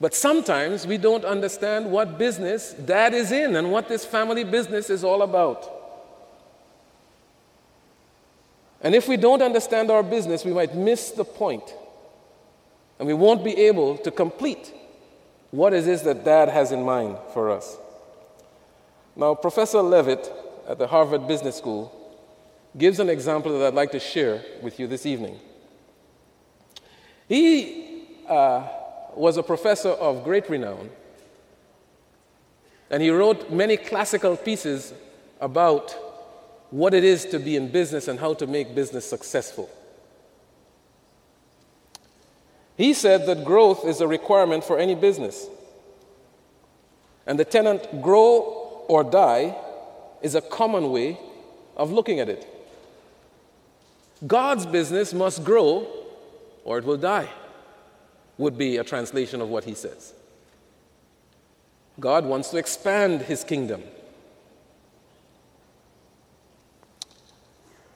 But 0.00 0.14
sometimes 0.14 0.86
we 0.86 0.98
don't 0.98 1.24
understand 1.24 1.90
what 1.90 2.18
business 2.18 2.72
dad 2.72 3.14
is 3.14 3.32
in 3.32 3.56
and 3.56 3.70
what 3.70 3.88
this 3.88 4.04
family 4.04 4.44
business 4.44 4.90
is 4.90 5.04
all 5.04 5.22
about. 5.22 5.70
And 8.82 8.94
if 8.94 9.08
we 9.08 9.16
don't 9.16 9.40
understand 9.40 9.90
our 9.90 10.02
business, 10.02 10.44
we 10.44 10.52
might 10.52 10.74
miss 10.74 11.10
the 11.12 11.24
point 11.24 11.72
and 12.98 13.08
we 13.08 13.14
won't 13.14 13.44
be 13.44 13.56
able 13.56 13.98
to 13.98 14.10
complete 14.10 14.72
what 15.50 15.72
it 15.72 15.86
is 15.86 16.02
that 16.02 16.24
dad 16.24 16.48
has 16.48 16.72
in 16.72 16.82
mind 16.82 17.16
for 17.32 17.50
us. 17.50 17.76
Now, 19.16 19.34
Professor 19.34 19.80
Levitt 19.80 20.32
at 20.68 20.78
the 20.78 20.86
Harvard 20.86 21.28
Business 21.28 21.56
School 21.56 21.92
gives 22.76 22.98
an 22.98 23.08
example 23.08 23.56
that 23.58 23.68
I'd 23.68 23.74
like 23.74 23.92
to 23.92 24.00
share 24.00 24.42
with 24.62 24.80
you 24.80 24.86
this 24.86 25.06
evening. 25.06 25.38
He 27.28 28.06
uh, 28.28 28.66
was 29.14 29.36
a 29.36 29.42
professor 29.42 29.90
of 29.90 30.24
great 30.24 30.50
renown, 30.50 30.90
and 32.90 33.02
he 33.02 33.10
wrote 33.10 33.50
many 33.50 33.76
classical 33.76 34.36
pieces 34.36 34.92
about 35.40 35.94
what 36.70 36.94
it 36.94 37.04
is 37.04 37.24
to 37.26 37.38
be 37.38 37.54
in 37.54 37.70
business 37.70 38.08
and 38.08 38.18
how 38.18 38.34
to 38.34 38.46
make 38.46 38.74
business 38.74 39.08
successful. 39.08 39.70
He 42.76 42.92
said 42.92 43.26
that 43.26 43.44
growth 43.44 43.84
is 43.84 44.00
a 44.00 44.08
requirement 44.08 44.64
for 44.64 44.78
any 44.78 44.94
business. 44.94 45.46
And 47.26 47.38
the 47.38 47.44
tenant 47.44 48.02
grow 48.02 48.84
or 48.88 49.04
die 49.04 49.56
is 50.22 50.34
a 50.34 50.40
common 50.40 50.90
way 50.90 51.18
of 51.76 51.92
looking 51.92 52.20
at 52.20 52.28
it. 52.28 52.46
God's 54.26 54.66
business 54.66 55.12
must 55.12 55.44
grow 55.44 55.86
or 56.64 56.78
it 56.78 56.84
will 56.84 56.96
die, 56.96 57.28
would 58.38 58.56
be 58.56 58.78
a 58.78 58.84
translation 58.84 59.40
of 59.40 59.48
what 59.48 59.64
he 59.64 59.74
says. 59.74 60.14
God 62.00 62.24
wants 62.24 62.50
to 62.50 62.56
expand 62.56 63.22
his 63.22 63.44
kingdom. 63.44 63.82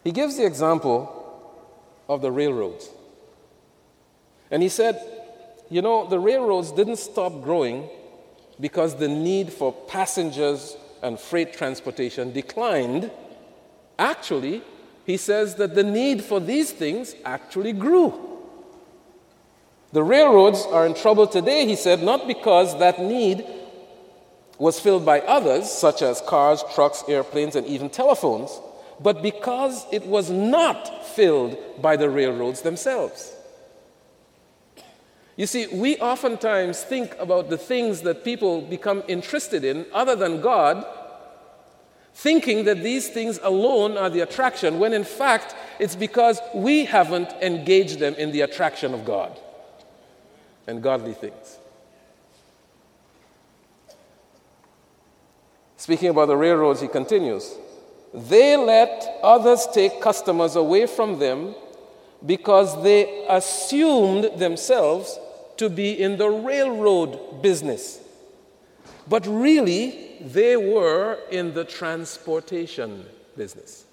He 0.05 0.13
gives 0.13 0.37
the 0.37 0.47
example 0.47 1.15
of 2.09 2.23
the 2.23 2.31
railroads. 2.31 2.89
And 4.51 4.63
he 4.63 4.69
said, 4.69 5.01
you 5.69 5.83
know, 5.83 6.07
the 6.09 6.19
railroads 6.19 6.73
didn't 6.73 6.97
stop 6.97 7.43
growing 7.43 7.89
because 8.61 8.97
the 8.97 9.09
need 9.09 9.53
for 9.53 9.73
passengers 9.73 10.77
and 11.03 11.19
freight 11.19 11.53
transportation 11.53 12.33
declined. 12.33 13.11
Actually, 13.99 14.63
he 15.05 15.17
says 15.17 15.57
that 15.57 15.75
the 15.75 15.85
need 15.85 16.25
for 16.25 16.41
these 16.41 16.71
things 16.71 17.15
actually 17.25 17.73
grew. 17.73 18.15
The 19.93 20.03
railroads 20.03 20.67
are 20.67 20.87
in 20.87 20.95
trouble 20.95 21.27
today, 21.27 21.67
he 21.67 21.77
said, 21.77 22.03
not 22.03 22.27
because 22.27 22.79
that 22.79 23.01
need 23.01 23.45
was 24.59 24.81
filled 24.81 25.07
by 25.07 25.21
others, 25.21 25.71
such 25.71 26.03
as 26.03 26.21
cars, 26.23 26.63
trucks, 26.75 27.05
airplanes, 27.09 27.57
and 27.57 27.67
even 27.67 27.89
telephones, 27.89 28.61
but 29.01 29.23
because 29.23 29.87
it 29.93 30.05
was 30.05 30.31
not 30.31 31.07
filled 31.07 31.57
by 31.81 31.97
the 31.97 32.11
railroads 32.11 32.63
themselves. 32.63 33.33
You 35.39 35.47
see, 35.47 35.69
we 35.69 35.97
oftentimes 35.99 36.83
think 36.83 37.15
about 37.21 37.49
the 37.49 37.57
things 37.57 38.01
that 38.01 38.25
people 38.25 38.61
become 38.61 39.05
interested 39.07 39.63
in 39.63 39.87
other 39.93 40.17
than 40.17 40.41
God 40.41 40.85
thinking 42.13 42.65
that 42.65 42.83
these 42.83 43.09
things 43.09 43.39
alone 43.45 43.97
are 43.97 44.11
the 44.11 44.19
attraction, 44.19 44.81
when 44.81 44.93
in 44.93 45.05
fact 45.05 45.55
it's 45.79 45.95
because 45.95 46.41
we 46.53 46.87
haven't 46.87 47.31
engaged 47.41 48.01
them 48.01 48.15
in 48.15 48.33
the 48.33 48.41
attraction 48.41 48.93
of 48.93 49.05
God 49.05 49.39
and 50.67 50.83
godly 50.83 51.15
things. 51.15 51.59
Speaking 55.77 56.09
about 56.09 56.27
the 56.27 56.37
railroads, 56.37 56.81
he 56.81 56.89
continues 56.89 57.55
they 58.13 58.57
let 58.57 59.21
others 59.23 59.69
take 59.73 60.01
customers 60.01 60.57
away 60.57 60.87
from 60.87 61.21
them 61.21 61.55
because 62.27 62.83
they 62.83 63.25
assumed 63.29 64.41
themselves 64.41 65.21
to 65.59 65.69
be 65.69 65.93
in 65.93 66.17
the 66.17 66.29
railroad 66.29 67.43
business. 67.43 68.01
But 69.07 69.27
really, 69.27 70.17
they 70.21 70.57
were 70.57 71.19
in 71.31 71.55
the 71.55 71.65
transportation 71.65 73.07
business. 73.37 73.85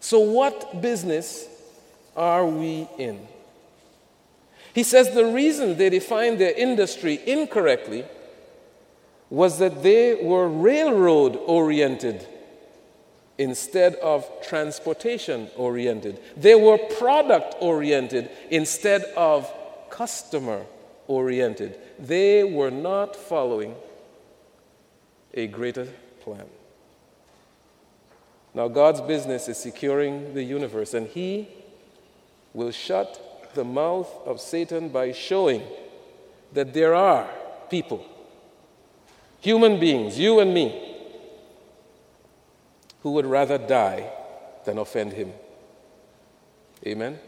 So, 0.00 0.20
what 0.20 0.80
business 0.80 1.46
are 2.16 2.46
we 2.46 2.88
in? 2.98 3.26
He 4.74 4.82
says 4.82 5.12
the 5.12 5.26
reason 5.26 5.76
they 5.76 5.90
defined 5.90 6.38
their 6.38 6.52
industry 6.52 7.20
incorrectly 7.26 8.04
was 9.28 9.58
that 9.58 9.82
they 9.82 10.14
were 10.14 10.48
railroad 10.48 11.36
oriented 11.36 12.26
instead 13.40 13.94
of 13.96 14.30
transportation 14.42 15.48
oriented. 15.56 16.20
They 16.36 16.54
were 16.54 16.76
product 16.76 17.54
oriented 17.58 18.30
instead 18.50 19.02
of 19.16 19.50
customer 19.88 20.66
oriented. 21.06 21.78
They 21.98 22.44
were 22.44 22.70
not 22.70 23.16
following 23.16 23.74
a 25.32 25.46
greater 25.46 25.88
plan. 26.20 26.44
Now, 28.52 28.68
God's 28.68 29.00
business 29.00 29.48
is 29.48 29.56
securing 29.56 30.34
the 30.34 30.42
universe, 30.42 30.92
and 30.92 31.06
He 31.06 31.48
will 32.52 32.72
shut 32.72 33.54
the 33.54 33.64
mouth 33.64 34.10
of 34.26 34.38
Satan 34.38 34.90
by 34.90 35.12
showing 35.12 35.62
that 36.52 36.74
there 36.74 36.94
are 36.94 37.30
people, 37.70 38.04
human 39.40 39.80
beings, 39.80 40.18
you 40.18 40.40
and 40.40 40.52
me, 40.52 40.89
who 43.02 43.12
would 43.12 43.26
rather 43.26 43.58
die 43.58 44.10
than 44.64 44.78
offend 44.78 45.12
him. 45.12 45.32
Amen? 46.86 47.18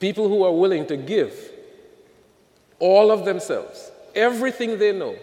People 0.00 0.28
who 0.28 0.42
are 0.44 0.52
willing 0.52 0.86
to 0.86 0.96
give 0.96 1.50
all 2.78 3.10
of 3.10 3.24
themselves, 3.24 3.90
everything 4.14 4.78
they 4.78 4.92
know, 4.92 5.16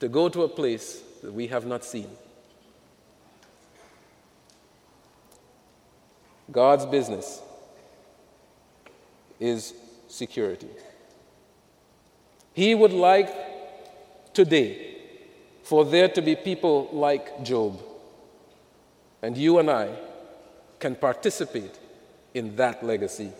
to 0.00 0.08
go 0.08 0.28
to 0.28 0.42
a 0.42 0.48
place 0.48 1.02
that 1.22 1.32
we 1.32 1.46
have 1.46 1.66
not 1.66 1.84
seen. 1.84 2.08
God's 6.50 6.84
business 6.86 7.40
is 9.40 9.74
security. 10.08 10.68
He 12.52 12.74
would 12.74 12.92
like 12.92 13.32
today 14.34 14.91
for 15.72 15.86
there 15.86 16.06
to 16.06 16.20
be 16.20 16.36
people 16.36 16.90
like 16.92 17.42
Job. 17.42 17.80
And 19.22 19.38
you 19.38 19.58
and 19.58 19.70
I 19.70 19.88
can 20.78 20.94
participate 20.94 21.78
in 22.34 22.56
that 22.56 22.84
legacy. 22.84 23.32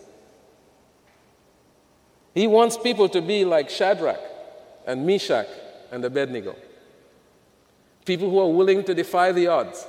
He 2.33 2.47
wants 2.47 2.75
people 2.75 3.07
to 3.09 3.21
be 3.21 3.45
like 3.45 3.69
Shadrach 3.69 4.19
and 4.87 5.05
Meshach 5.05 5.45
and 5.91 6.03
Abednego. 6.03 6.55
People 8.03 8.31
who 8.31 8.39
are 8.39 8.51
willing 8.51 8.83
to 8.85 8.95
defy 8.95 9.31
the 9.31 9.45
odds. 9.45 9.85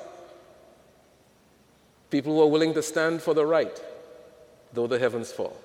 People 2.10 2.34
who 2.34 2.42
are 2.42 2.50
willing 2.50 2.74
to 2.74 2.82
stand 2.82 3.22
for 3.22 3.32
the 3.32 3.46
right, 3.46 3.82
though 4.74 4.86
the 4.86 4.98
heavens 4.98 5.32
fall. 5.32 5.56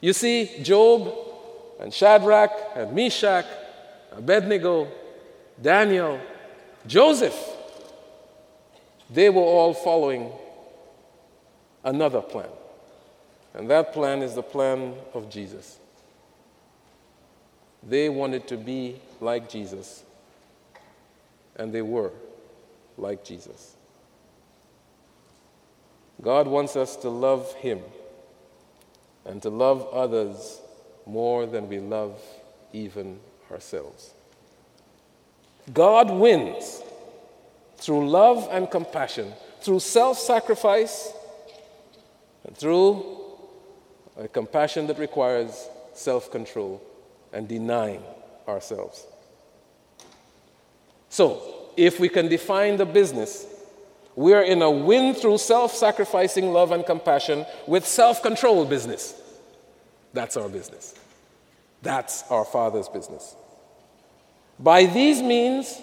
You 0.00 0.14
see, 0.14 0.62
Job 0.62 1.14
and 1.80 1.92
Shadrach 1.92 2.52
and 2.74 2.94
Meshach, 2.94 3.44
Abednego, 4.12 4.88
Daniel, 5.62 6.20
Joseph, 6.86 7.38
they 9.08 9.30
were 9.30 9.42
all 9.42 9.72
following 9.72 10.32
another 11.84 12.20
plan. 12.20 12.48
And 13.54 13.70
that 13.70 13.92
plan 13.92 14.22
is 14.22 14.34
the 14.34 14.42
plan 14.42 14.94
of 15.14 15.30
Jesus. 15.30 15.78
They 17.82 18.08
wanted 18.08 18.48
to 18.48 18.56
be 18.56 19.00
like 19.20 19.48
Jesus, 19.48 20.04
and 21.56 21.72
they 21.72 21.82
were 21.82 22.12
like 22.96 23.24
Jesus. 23.24 23.76
God 26.20 26.46
wants 26.46 26.76
us 26.76 26.96
to 26.96 27.08
love 27.08 27.52
Him 27.54 27.80
and 29.24 29.42
to 29.42 29.50
love 29.50 29.86
others 29.92 30.60
more 31.06 31.46
than 31.46 31.68
we 31.68 31.80
love 31.80 32.20
even 32.72 33.18
ourselves. 33.50 34.14
God 35.72 36.10
wins 36.10 36.82
through 37.76 38.08
love 38.08 38.48
and 38.50 38.70
compassion, 38.70 39.32
through 39.60 39.80
self 39.80 40.18
sacrifice, 40.18 41.12
and 42.44 42.56
through 42.56 43.04
a 44.16 44.28
compassion 44.28 44.86
that 44.88 44.98
requires 44.98 45.68
self 45.94 46.30
control 46.30 46.82
and 47.32 47.48
denying 47.48 48.02
ourselves. 48.48 49.06
So, 51.08 51.42
if 51.76 52.00
we 52.00 52.08
can 52.08 52.28
define 52.28 52.76
the 52.76 52.86
business, 52.86 53.46
we 54.14 54.34
are 54.34 54.42
in 54.42 54.62
a 54.62 54.70
win 54.70 55.14
through 55.14 55.38
self 55.38 55.74
sacrificing 55.74 56.52
love 56.52 56.72
and 56.72 56.84
compassion 56.84 57.46
with 57.66 57.86
self 57.86 58.22
control 58.22 58.64
business. 58.64 59.14
That's 60.12 60.36
our 60.36 60.48
business. 60.48 60.94
That's 61.82 62.22
our 62.30 62.44
Father's 62.44 62.88
business. 62.88 63.34
By 64.62 64.86
these 64.86 65.20
means, 65.20 65.80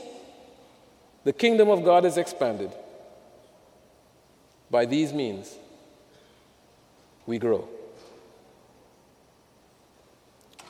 the 1.26 1.34
kingdom 1.34 1.70
of 1.70 1.84
God 1.84 2.06
is 2.06 2.16
expanded. 2.16 2.72
By 4.72 4.86
these 4.86 5.12
means, 5.12 5.54
we 7.26 7.40
grow. 7.40 7.68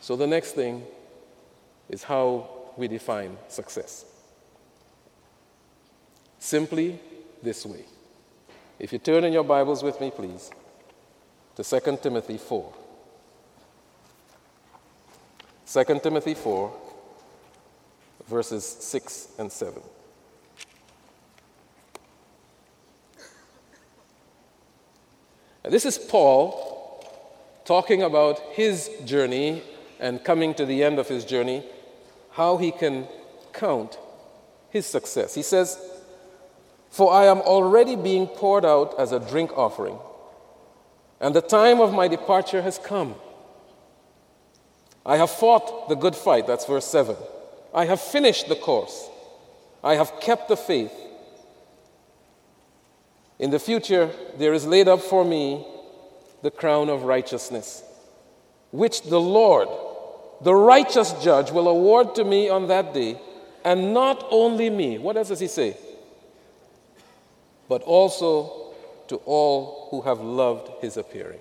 So 0.02 0.16
the 0.16 0.26
next 0.26 0.54
thing 0.54 0.84
is 1.88 2.02
how 2.02 2.50
we 2.78 2.88
define 2.88 3.38
success. 3.48 4.06
Simply 6.40 7.00
this 7.44 7.64
way. 7.64 7.86
If 8.80 8.92
you 8.92 8.98
turn 8.98 9.24
in 9.24 9.34
your 9.34 9.44
Bibles 9.44 9.84
with 9.84 10.02
me, 10.02 10.10
please, 10.10 10.50
to 11.56 11.64
2 11.64 11.98
Timothy 12.02 12.40
4. 12.40 12.74
2 15.72 16.00
Timothy 16.02 16.34
4, 16.34 16.89
verses 18.30 18.64
6 18.64 19.30
and 19.40 19.52
7. 19.52 19.82
And 25.64 25.74
this 25.74 25.86
is 25.86 25.98
Paul 25.98 27.04
talking 27.66 28.02
about 28.02 28.40
his 28.54 28.90
journey 29.06 29.62
and 30.00 30.24
coming 30.24 30.54
to 30.56 30.66
the 30.66 30.84
end 30.84 30.98
of 30.98 31.08
his 31.08 31.26
journey, 31.26 31.64
how 32.32 32.58
he 32.58 32.72
can 32.72 33.08
count 33.52 33.98
his 34.70 34.86
success. 34.86 35.36
He 35.36 35.44
says, 35.44 35.78
For 36.90 37.12
I 37.12 37.26
am 37.26 37.40
already 37.40 37.96
being 37.96 38.28
poured 38.28 38.66
out 38.66 38.98
as 38.98 39.12
a 39.12 39.20
drink 39.20 39.56
offering, 39.58 40.00
and 41.20 41.36
the 41.36 41.42
time 41.42 41.82
of 41.82 41.94
my 41.94 42.08
departure 42.08 42.62
has 42.62 42.78
come. 42.78 43.16
I 45.06 45.18
have 45.18 45.30
fought 45.30 45.90
the 45.90 45.96
good 45.96 46.16
fight, 46.16 46.48
that's 46.48 46.66
verse 46.66 46.86
7. 46.86 47.16
I 47.74 47.86
have 47.86 48.02
finished 48.02 48.48
the 48.48 48.56
course. 48.56 49.10
I 49.84 49.96
have 49.96 50.20
kept 50.20 50.48
the 50.48 50.58
faith. 50.58 50.94
In 53.38 53.52
the 53.52 53.60
future, 53.60 54.12
there 54.38 54.54
is 54.54 54.66
laid 54.66 54.88
up 54.88 55.02
for 55.02 55.24
me 55.24 55.66
the 56.42 56.52
crown 56.52 56.90
of 56.90 57.04
righteousness, 57.04 57.84
which 58.72 59.04
the 59.04 59.20
Lord, 59.20 59.70
the 60.42 60.54
righteous 60.54 61.14
judge 61.24 61.52
will 61.52 61.68
award 61.68 62.16
to 62.16 62.24
me 62.24 62.50
on 62.50 62.68
that 62.68 62.94
day, 62.94 63.20
and 63.64 63.94
not 63.94 64.26
only 64.30 64.70
me. 64.70 64.98
What 64.98 65.16
else 65.16 65.30
does 65.30 65.40
he 65.40 65.48
say? 65.48 65.78
But 67.68 67.82
also 67.84 68.74
to 69.08 69.18
all 69.26 69.88
who 69.92 70.02
have 70.02 70.20
loved 70.20 70.82
his 70.82 70.98
appearing. 70.98 71.40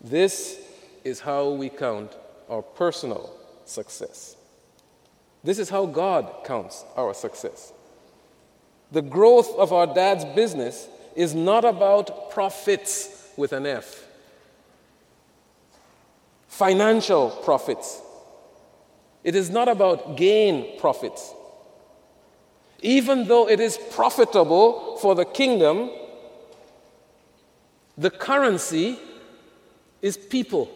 This 0.00 0.60
is 1.04 1.20
how 1.20 1.50
we 1.50 1.68
count 1.68 2.12
our 2.48 2.62
personal 2.62 3.35
success. 3.66 4.36
This 5.44 5.58
is 5.58 5.68
how 5.68 5.86
God 5.86 6.44
counts 6.44 6.84
our 6.96 7.14
success. 7.14 7.72
The 8.92 9.02
growth 9.02 9.54
of 9.56 9.72
our 9.72 9.86
dad's 9.86 10.24
business 10.24 10.88
is 11.14 11.34
not 11.34 11.64
about 11.64 12.30
profits 12.30 13.32
with 13.36 13.52
an 13.52 13.66
F 13.66 14.06
financial 16.56 17.28
profits. 17.44 18.00
It 19.22 19.34
is 19.34 19.50
not 19.50 19.68
about 19.68 20.16
gain 20.16 20.80
profits. 20.80 21.34
Even 22.80 23.28
though 23.28 23.46
it 23.46 23.60
is 23.60 23.78
profitable 23.90 24.96
for 24.96 25.14
the 25.14 25.26
kingdom, 25.26 25.90
the 27.98 28.10
currency 28.10 28.98
is 30.00 30.16
people. 30.16 30.70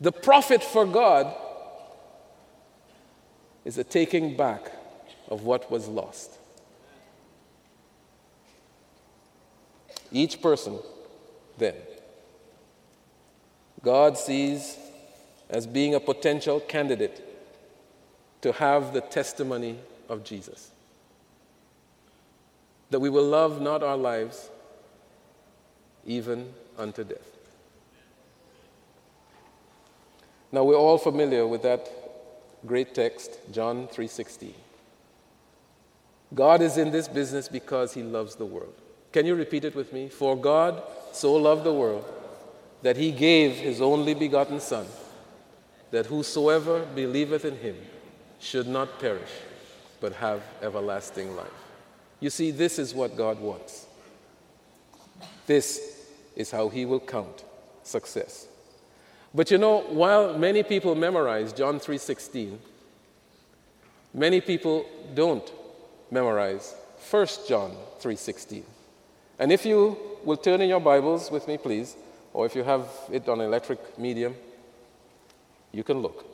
The 0.00 0.12
profit 0.12 0.62
for 0.62 0.84
God 0.84 1.34
is 3.64 3.78
a 3.78 3.84
taking 3.84 4.36
back 4.36 4.70
of 5.28 5.42
what 5.42 5.70
was 5.70 5.88
lost. 5.88 6.32
Each 10.12 10.40
person, 10.40 10.78
then, 11.58 11.74
God 13.82 14.16
sees 14.18 14.78
as 15.48 15.66
being 15.66 15.94
a 15.94 16.00
potential 16.00 16.60
candidate 16.60 17.22
to 18.42 18.52
have 18.52 18.92
the 18.92 19.00
testimony 19.00 19.78
of 20.08 20.24
Jesus. 20.24 20.70
That 22.90 23.00
we 23.00 23.10
will 23.10 23.26
love 23.26 23.60
not 23.60 23.82
our 23.82 23.96
lives 23.96 24.50
even 26.06 26.52
unto 26.78 27.02
death. 27.02 27.35
Now 30.56 30.64
we're 30.64 30.74
all 30.78 30.96
familiar 30.96 31.46
with 31.46 31.60
that 31.64 31.86
great 32.64 32.94
text, 32.94 33.40
John 33.52 33.88
3:16. 33.88 34.54
God 36.32 36.62
is 36.62 36.78
in 36.78 36.90
this 36.92 37.08
business 37.08 37.46
because 37.46 37.92
he 37.92 38.02
loves 38.02 38.36
the 38.36 38.46
world. 38.46 38.72
Can 39.12 39.26
you 39.26 39.34
repeat 39.34 39.66
it 39.66 39.74
with 39.74 39.92
me? 39.92 40.08
For 40.08 40.34
God 40.34 40.82
so 41.12 41.34
loved 41.34 41.64
the 41.64 41.74
world 41.74 42.06
that 42.80 42.96
he 42.96 43.12
gave 43.12 43.56
his 43.56 43.82
only 43.82 44.14
begotten 44.14 44.58
Son, 44.58 44.86
that 45.90 46.06
whosoever 46.06 46.86
believeth 46.94 47.44
in 47.44 47.58
him 47.58 47.76
should 48.40 48.66
not 48.66 48.98
perish, 48.98 49.34
but 50.00 50.14
have 50.14 50.42
everlasting 50.62 51.36
life. 51.36 51.60
You 52.18 52.30
see, 52.30 52.50
this 52.50 52.78
is 52.78 52.94
what 52.94 53.14
God 53.14 53.40
wants. 53.40 53.84
This 55.46 56.00
is 56.34 56.50
how 56.50 56.70
He 56.70 56.86
will 56.86 57.00
count 57.00 57.44
success. 57.82 58.46
But 59.34 59.50
you 59.50 59.58
know, 59.58 59.80
while 59.88 60.38
many 60.38 60.62
people 60.62 60.94
memorize 60.94 61.52
John 61.52 61.78
3:16, 61.78 62.58
many 64.14 64.40
people 64.40 64.86
don't 65.14 65.50
memorize 66.10 66.74
1 67.10 67.46
John 67.46 67.76
3:16. 68.00 68.64
And 69.38 69.52
if 69.52 69.66
you 69.66 69.96
will 70.24 70.38
turn 70.38 70.60
in 70.60 70.68
your 70.68 70.80
Bibles 70.80 71.30
with 71.30 71.46
me, 71.46 71.58
please, 71.58 71.96
or 72.32 72.46
if 72.46 72.54
you 72.54 72.64
have 72.64 72.88
it 73.12 73.28
on 73.28 73.40
electric 73.40 73.98
medium, 73.98 74.34
you 75.72 75.84
can 75.84 76.00
look. 76.00 76.24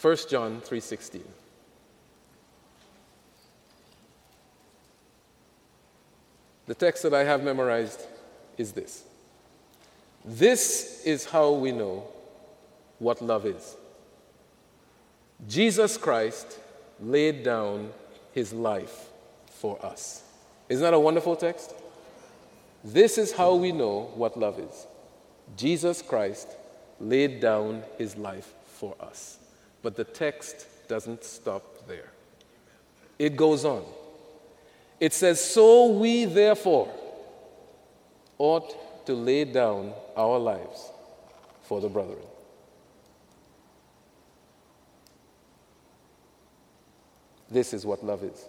1 0.00 0.28
John 0.28 0.60
3:16. 0.60 1.22
The 6.66 6.74
text 6.74 7.02
that 7.02 7.14
I 7.14 7.24
have 7.24 7.42
memorized 7.42 8.06
is 8.56 8.72
this. 8.72 9.04
This 10.24 11.02
is 11.04 11.26
how 11.26 11.52
we 11.52 11.70
know 11.70 12.06
what 12.98 13.20
love 13.20 13.44
is. 13.44 13.76
Jesus 15.46 15.98
Christ 15.98 16.58
laid 17.00 17.42
down 17.42 17.90
his 18.32 18.52
life 18.52 19.08
for 19.46 19.84
us. 19.84 20.22
Isn't 20.68 20.82
that 20.82 20.94
a 20.94 20.98
wonderful 20.98 21.36
text? 21.36 21.74
This 22.82 23.18
is 23.18 23.32
how 23.32 23.54
we 23.54 23.72
know 23.72 24.12
what 24.14 24.38
love 24.38 24.58
is. 24.58 24.86
Jesus 25.56 26.00
Christ 26.00 26.48
laid 27.00 27.40
down 27.40 27.82
his 27.98 28.16
life 28.16 28.54
for 28.66 28.94
us. 29.00 29.38
But 29.82 29.96
the 29.96 30.04
text 30.04 30.66
doesn't 30.88 31.24
stop 31.24 31.86
there, 31.86 32.10
it 33.18 33.36
goes 33.36 33.64
on. 33.64 33.84
It 35.00 35.12
says, 35.12 35.42
So 35.42 35.88
we 35.88 36.24
therefore 36.24 36.88
ought 38.38 38.74
to 39.06 39.14
lay 39.14 39.44
down 39.44 39.92
our 40.16 40.38
lives 40.38 40.90
for 41.62 41.80
the 41.80 41.88
brethren. 41.88 42.18
This 47.50 47.72
is 47.72 47.86
what 47.86 48.04
love 48.04 48.24
is. 48.24 48.46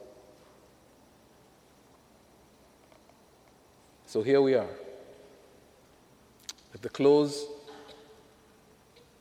So 4.06 4.24
here 4.24 4.42
we 4.42 4.56
are, 4.56 4.70
at 6.74 6.82
the 6.82 6.90
close 6.90 7.46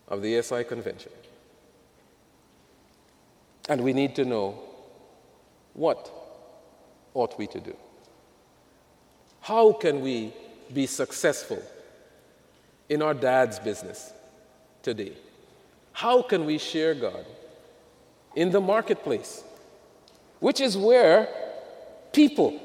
of 0.09 0.23
the 0.23 0.40
SI 0.40 0.64
convention. 0.64 1.11
And 3.68 3.81
we 3.81 3.92
need 3.92 4.14
to 4.16 4.25
know 4.25 4.59
what 5.73 6.11
ought 7.14 7.37
we 7.38 7.47
to 7.49 7.61
do? 7.61 7.77
How 9.40 9.73
can 9.73 10.01
we 10.01 10.33
be 10.72 10.87
successful 10.87 11.62
in 12.88 13.03
our 13.03 13.14
dad's 13.14 13.59
business 13.59 14.12
today? 14.83 15.12
How 15.92 16.22
can 16.22 16.44
we 16.44 16.59
share 16.59 16.94
God 16.94 17.24
in 18.35 18.50
the 18.50 18.61
marketplace, 18.61 19.44
which 20.40 20.61
is 20.61 20.77
where 20.77 21.29
people, 22.12 22.61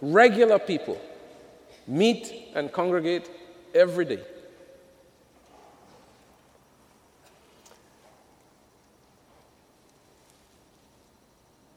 regular 0.00 0.58
people, 0.58 1.00
meet 1.86 2.32
and 2.54 2.70
congregate 2.72 3.28
every 3.74 4.04
day? 4.04 4.20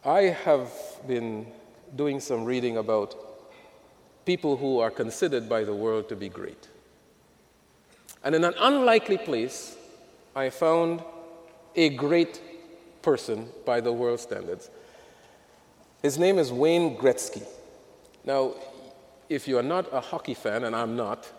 I 0.03 0.21
have 0.45 0.71
been 1.05 1.47
doing 1.93 2.21
some 2.21 2.45
reading 2.45 2.77
about 2.77 3.26
people 4.27 4.57
who 4.57 4.79
are 4.79 4.91
considered 4.91 5.47
by 5.47 5.63
the 5.63 5.73
world 5.73 6.09
to 6.09 6.15
be 6.15 6.27
great. 6.27 6.67
And 8.23 8.35
in 8.35 8.43
an 8.43 8.53
unlikely 8.59 9.17
place, 9.17 9.77
I 10.35 10.49
found 10.49 11.01
a 11.75 11.89
great 11.89 12.41
person 13.01 13.47
by 13.65 13.79
the 13.79 13.93
world 13.93 14.19
standards. 14.19 14.69
His 16.01 16.19
name 16.19 16.37
is 16.37 16.51
Wayne 16.51 16.97
Gretzky. 16.97 17.43
Now, 18.25 18.53
if 19.29 19.47
you 19.47 19.57
are 19.57 19.63
not 19.63 19.87
a 19.93 20.01
hockey 20.01 20.33
fan, 20.33 20.65
and 20.65 20.75
I'm 20.75 20.97
not, 20.97 21.31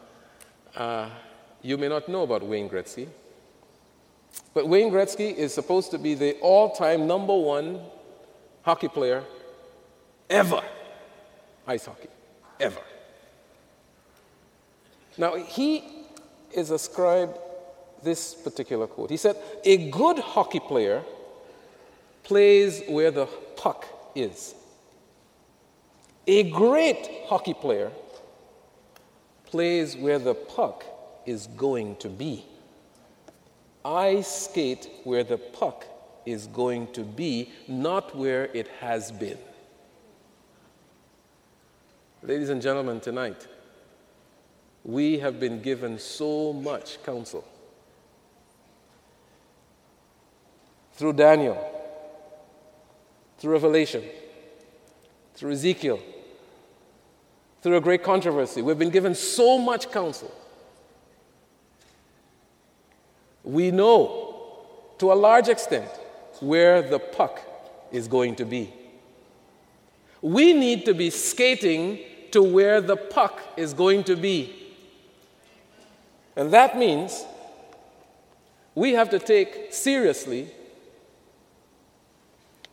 uh, 0.74 1.10
you 1.60 1.76
may 1.76 1.88
not 1.88 2.08
know 2.08 2.22
about 2.22 2.42
Wayne 2.42 2.70
Gretzky. 2.70 3.06
But 4.54 4.66
Wayne 4.66 4.90
Gretzky 4.90 5.34
is 5.34 5.52
supposed 5.52 5.90
to 5.90 5.98
be 5.98 6.14
the 6.14 6.38
all 6.40 6.74
time 6.74 7.06
number 7.06 7.36
one 7.36 7.80
hockey 8.62 8.88
player 8.88 9.24
ever 10.30 10.62
ice 11.66 11.84
hockey, 11.84 12.08
ever. 12.60 12.80
Now, 15.16 15.34
he 15.36 15.84
is 16.52 16.70
ascribed 16.70 17.36
this 18.02 18.34
particular 18.34 18.86
quote. 18.86 19.10
He 19.10 19.16
said, 19.16 19.36
A 19.64 19.90
good 19.90 20.18
hockey 20.18 20.60
player 20.60 21.02
plays 22.22 22.82
where 22.88 23.10
the 23.10 23.26
puck 23.56 23.86
is. 24.14 24.54
A 26.26 26.50
great 26.50 27.08
hockey 27.26 27.54
player 27.54 27.90
plays 29.46 29.96
where 29.96 30.18
the 30.18 30.34
puck 30.34 30.84
is 31.26 31.46
going 31.48 31.96
to 31.96 32.08
be. 32.08 32.44
I 33.84 34.20
skate 34.20 34.88
where 35.04 35.24
the 35.24 35.38
puck 35.38 35.86
is 36.26 36.46
going 36.48 36.92
to 36.92 37.02
be, 37.02 37.50
not 37.66 38.14
where 38.14 38.44
it 38.46 38.68
has 38.80 39.10
been. 39.10 39.38
Ladies 42.22 42.48
and 42.48 42.60
gentlemen, 42.60 42.98
tonight, 42.98 43.46
we 44.82 45.20
have 45.20 45.38
been 45.38 45.62
given 45.62 46.00
so 46.00 46.52
much 46.52 47.00
counsel 47.04 47.44
through 50.94 51.12
Daniel, 51.12 51.56
through 53.38 53.52
Revelation, 53.52 54.02
through 55.34 55.52
Ezekiel, 55.52 56.00
through 57.62 57.76
a 57.76 57.80
great 57.80 58.02
controversy. 58.02 58.62
We've 58.62 58.78
been 58.78 58.90
given 58.90 59.14
so 59.14 59.56
much 59.56 59.92
counsel. 59.92 60.34
We 63.44 63.70
know 63.70 64.66
to 64.98 65.12
a 65.12 65.14
large 65.14 65.46
extent 65.46 65.88
where 66.40 66.82
the 66.82 66.98
puck 66.98 67.40
is 67.92 68.08
going 68.08 68.34
to 68.36 68.44
be. 68.44 68.72
We 70.20 70.52
need 70.52 70.84
to 70.86 70.94
be 70.94 71.10
skating 71.10 72.00
to 72.32 72.42
where 72.42 72.80
the 72.80 72.96
puck 72.96 73.40
is 73.56 73.72
going 73.72 74.04
to 74.04 74.16
be. 74.16 74.54
And 76.36 76.52
that 76.52 76.78
means 76.78 77.24
we 78.74 78.92
have 78.92 79.10
to 79.10 79.18
take 79.18 79.72
seriously 79.72 80.48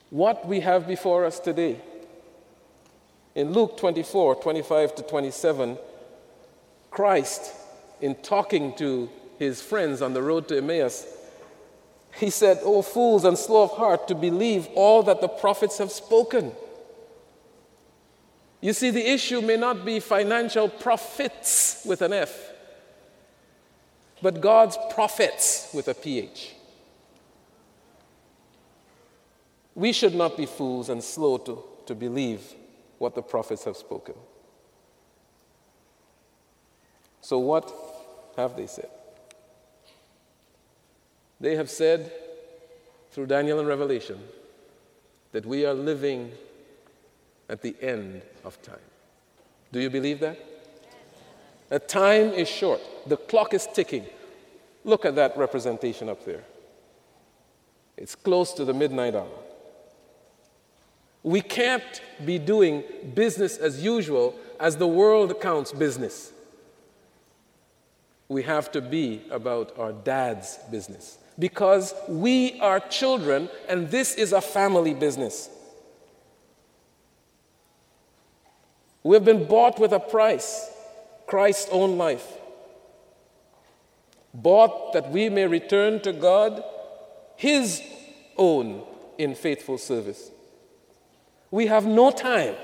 what 0.10 0.48
we 0.48 0.60
have 0.60 0.88
before 0.88 1.26
us 1.26 1.40
today. 1.40 1.80
In 3.34 3.52
Luke 3.52 3.78
24 3.78 4.36
25 4.36 4.96
to 4.96 5.04
27, 5.04 5.78
Christ, 6.90 7.54
in 8.02 8.16
talking 8.16 8.76
to 8.78 9.10
his 9.38 9.62
friends 9.62 10.02
on 10.02 10.14
the 10.14 10.22
road 10.22 10.48
to 10.48 10.58
Emmaus, 10.58 11.06
he 12.18 12.30
said, 12.30 12.60
O 12.64 12.82
fools 12.82 13.26
and 13.26 13.38
slow 13.38 13.64
of 13.64 13.72
heart 13.72 14.08
to 14.08 14.16
believe 14.16 14.68
all 14.76 15.04
that 15.04 15.20
the 15.20 15.28
prophets 15.28 15.80
have 15.80 15.92
spoken. 15.92 16.54
You 18.65 18.73
see, 18.73 18.89
the 18.89 19.08
issue 19.08 19.41
may 19.41 19.58
not 19.58 19.86
be 19.86 19.99
financial 19.99 20.67
profits 20.67 21.84
with 21.86 22.01
an 22.01 22.12
F, 22.12 22.36
but 24.23 24.41
God's 24.41 24.75
prophets 24.89 25.69
with 25.71 25.88
a 25.88 25.93
PH. 25.93 26.56
We 29.75 29.93
should 29.93 30.15
not 30.15 30.36
be 30.36 30.47
fools 30.47 30.89
and 30.89 31.04
slow 31.04 31.38
to, 31.38 31.63
to 31.86 31.93
believe 31.93 32.41
what 32.97 33.13
the 33.13 33.21
prophets 33.21 33.65
have 33.65 33.78
spoken. 33.78 34.15
So, 37.21 37.38
what 37.38 37.71
have 38.36 38.58
they 38.58 38.65
said? 38.65 38.89
They 41.39 41.56
have 41.56 41.69
said 41.69 42.12
through 43.12 43.28
Daniel 43.28 43.60
and 43.60 43.67
Revelation 43.67 44.17
that 45.34 45.45
we 45.45 45.67
are 45.67 45.75
living 45.75 46.32
at 47.50 47.62
the 47.62 47.76
end 47.82 48.22
of 48.44 48.62
time. 48.62 48.80
Do 49.72 49.80
you 49.80 49.90
believe 49.90 50.20
that? 50.22 50.38
The 51.70 51.80
time 51.80 52.30
is 52.30 52.48
short, 52.48 52.82
the 53.08 53.18
clock 53.18 53.54
is 53.54 53.68
ticking. 53.74 54.06
Look 54.84 55.04
at 55.04 55.16
that 55.16 55.36
representation 55.38 56.10
up 56.10 56.24
there. 56.26 56.44
It's 57.98 58.14
close 58.14 58.54
to 58.54 58.66
the 58.66 58.74
midnight 58.74 59.16
hour. 59.16 59.28
We 61.24 61.42
can't 61.42 62.02
be 62.24 62.38
doing 62.38 62.84
business 63.16 63.58
as 63.58 63.84
usual 63.84 64.36
as 64.60 64.78
the 64.78 64.88
world 64.88 65.42
counts 65.42 65.72
business. 65.72 66.32
We 68.28 68.44
have 68.44 68.72
to 68.74 68.82
be 68.82 69.24
about 69.32 69.78
our 69.78 69.92
dad's 69.92 70.60
business 70.70 71.18
because 71.38 71.94
we 72.08 72.60
are 72.60 72.80
children 72.80 73.50
and 73.68 73.90
this 73.90 74.16
is 74.16 74.34
a 74.34 74.42
family 74.42 74.94
business. 74.94 75.50
We 79.06 79.15
have 79.15 79.24
been 79.24 79.46
bought 79.46 79.80
with 79.80 79.94
a 79.94 80.00
price 80.00 80.68
Christ's 81.28 81.70
own 81.72 81.96
life. 81.96 82.28
Bought 84.34 84.94
that 84.94 85.12
we 85.12 85.30
may 85.30 85.46
return 85.46 86.00
to 86.00 86.12
God 86.12 86.63
His 87.36 87.84
own 88.36 88.82
in 89.20 89.36
faithful 89.36 89.78
service. 89.78 90.32
We 91.52 91.68
have 91.68 91.86
no 91.86 92.10
time 92.10 92.56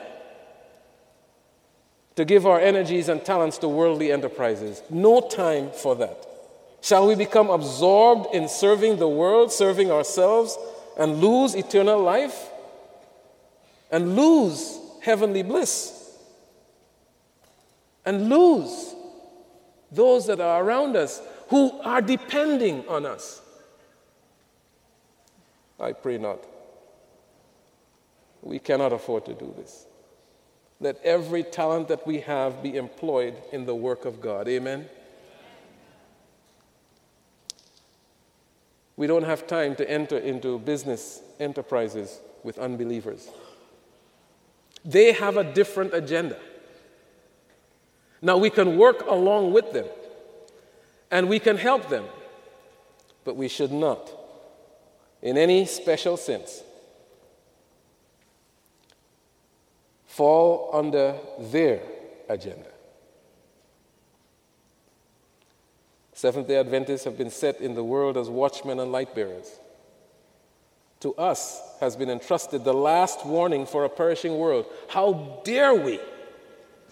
to 2.15 2.25
give 2.25 2.47
our 2.47 2.59
energies 2.59 3.07
and 3.07 3.23
talents 3.23 3.59
to 3.59 3.67
worldly 3.67 4.11
enterprises. 4.11 4.81
No 4.89 5.21
time 5.21 5.69
for 5.69 5.95
that. 5.97 6.25
Shall 6.81 7.05
we 7.05 7.13
become 7.13 7.51
absorbed 7.51 8.33
in 8.33 8.49
serving 8.49 8.97
the 8.97 9.07
world, 9.07 9.51
serving 9.51 9.91
ourselves, 9.91 10.57
and 10.97 11.21
lose 11.21 11.53
eternal 11.53 12.01
life? 12.01 12.49
And 13.91 14.15
lose 14.15 14.79
heavenly 15.03 15.43
bliss? 15.43 16.00
And 18.05 18.29
lose 18.29 18.95
those 19.91 20.25
that 20.27 20.39
are 20.39 20.63
around 20.63 20.95
us 20.95 21.21
who 21.49 21.79
are 21.81 22.01
depending 22.01 22.87
on 22.87 23.05
us? 23.05 23.41
I 25.79 25.93
pray 25.93 26.17
not. 26.17 26.43
We 28.41 28.59
cannot 28.59 28.93
afford 28.93 29.25
to 29.25 29.33
do 29.33 29.53
this. 29.57 29.85
Let 30.79 30.99
every 31.03 31.43
talent 31.43 31.89
that 31.89 32.07
we 32.07 32.21
have 32.21 32.63
be 32.63 32.75
employed 32.75 33.35
in 33.51 33.65
the 33.65 33.75
work 33.75 34.05
of 34.05 34.19
God. 34.19 34.47
Amen. 34.47 34.89
We 38.95 39.07
don't 39.07 39.23
have 39.23 39.45
time 39.45 39.75
to 39.75 39.89
enter 39.89 40.17
into 40.17 40.59
business 40.59 41.21
enterprises 41.39 42.19
with 42.43 42.57
unbelievers. 42.57 43.29
They 44.83 45.11
have 45.11 45.37
a 45.37 45.43
different 45.43 45.93
agenda. 45.93 46.37
Now, 48.21 48.37
we 48.37 48.49
can 48.49 48.77
work 48.77 49.05
along 49.07 49.51
with 49.51 49.73
them 49.73 49.87
and 51.09 51.27
we 51.27 51.39
can 51.39 51.57
help 51.57 51.89
them, 51.89 52.05
but 53.25 53.35
we 53.35 53.47
should 53.47 53.71
not, 53.71 54.11
in 55.21 55.37
any 55.37 55.65
special 55.65 56.17
sense, 56.17 56.63
fall 60.05 60.69
under 60.73 61.15
their 61.39 61.81
agenda. 62.29 62.67
Seventh 66.13 66.47
day 66.47 66.59
Adventists 66.59 67.05
have 67.05 67.17
been 67.17 67.31
set 67.31 67.59
in 67.59 67.73
the 67.73 67.83
world 67.83 68.15
as 68.15 68.29
watchmen 68.29 68.79
and 68.79 68.91
light 68.91 69.15
bearers. 69.15 69.59
To 70.99 71.15
us 71.15 71.59
has 71.79 71.95
been 71.95 72.11
entrusted 72.11 72.63
the 72.63 72.73
last 72.75 73.25
warning 73.25 73.65
for 73.65 73.85
a 73.85 73.89
perishing 73.89 74.37
world. 74.37 74.67
How 74.87 75.41
dare 75.43 75.73
we 75.73 75.99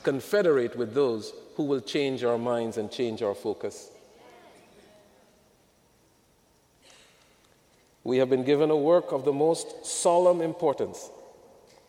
confederate 0.03 0.75
with 0.75 0.93
those 0.93 1.33
who 1.55 1.63
will 1.63 1.81
change 1.81 2.23
our 2.23 2.38
minds 2.38 2.77
and 2.77 2.91
change 2.91 3.21
our 3.21 3.35
focus? 3.35 3.89
We 8.03 8.17
have 8.17 8.29
been 8.29 8.43
given 8.43 8.71
a 8.71 8.77
work 8.77 9.12
of 9.12 9.25
the 9.25 9.33
most 9.33 9.85
solemn 9.85 10.41
importance 10.41 11.09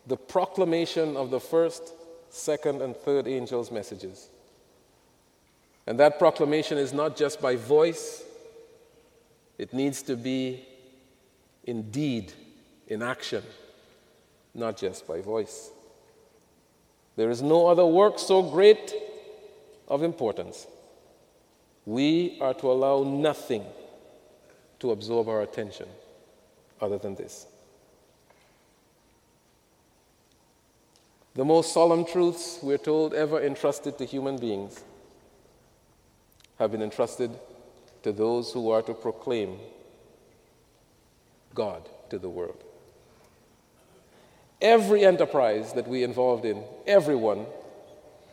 the 0.07 0.17
proclamation 0.17 1.17
of 1.17 1.31
the 1.31 1.39
first, 1.39 1.93
second, 2.31 2.83
and 2.83 2.97
third 2.97 3.29
angels' 3.29 3.71
messages. 3.71 4.29
And 5.87 6.01
that 6.01 6.19
proclamation 6.19 6.79
is 6.79 6.93
not 6.93 7.17
just 7.17 7.41
by 7.41 7.57
voice, 7.57 8.25
it 9.59 9.73
needs 9.73 10.03
to 10.03 10.17
be 10.17 10.67
in 11.65 11.91
deed, 11.91 12.33
in 12.89 13.03
action, 13.03 13.43
not 14.55 14.77
just 14.77 15.07
by 15.07 15.21
voice. 15.21 15.71
There 17.17 17.31
is 17.31 17.43
no 17.43 17.67
other 17.67 17.85
work 17.85 18.19
so 18.19 18.43
great 18.43 18.95
of 19.89 20.03
importance. 20.03 20.67
We 21.85 22.39
are 22.41 22.55
to 22.55 22.71
allow 22.71 23.03
nothing 23.03 23.65
to 24.79 24.93
absorb 24.93 25.29
our 25.29 25.43
attention 25.43 25.89
other 26.81 26.99
than 26.99 27.15
this. 27.15 27.47
The 31.35 31.45
most 31.45 31.73
solemn 31.73 32.05
truths, 32.05 32.59
we're 32.63 32.79
told, 32.79 33.15
ever 33.15 33.43
entrusted 33.43 33.99
to 33.99 34.05
human 34.05 34.37
beings 34.37 34.83
have 36.59 36.73
been 36.73 36.83
entrusted 36.83 37.31
to 38.03 38.13
those 38.13 38.53
who 38.53 38.71
are 38.71 38.83
to 38.83 38.95
proclaim 38.95 39.59
God 41.55 41.89
to 42.11 42.19
the 42.19 42.29
world. 42.29 42.63
Every 44.61 45.05
enterprise 45.05 45.73
that 45.73 45.89
we 45.89 46.03
involved 46.03 46.45
in, 46.45 46.63
everyone, 46.87 47.47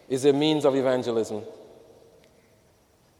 is 0.10 0.26
a 0.26 0.34
means 0.34 0.66
of 0.66 0.76
evangelism. 0.76 1.44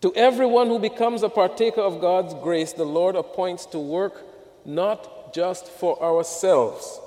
To 0.02 0.14
everyone 0.14 0.68
who 0.68 0.80
becomes 0.80 1.24
a 1.24 1.30
partaker 1.30 1.82
of 1.82 2.02
God's 2.02 2.34
grace, 2.36 2.74
the 2.74 2.86
Lord 2.86 3.16
appoints 3.16 3.66
to 3.68 3.80
work 3.80 4.24
not 4.66 5.34
just 5.34 5.68
for 5.68 6.02
ourselves, 6.02 7.00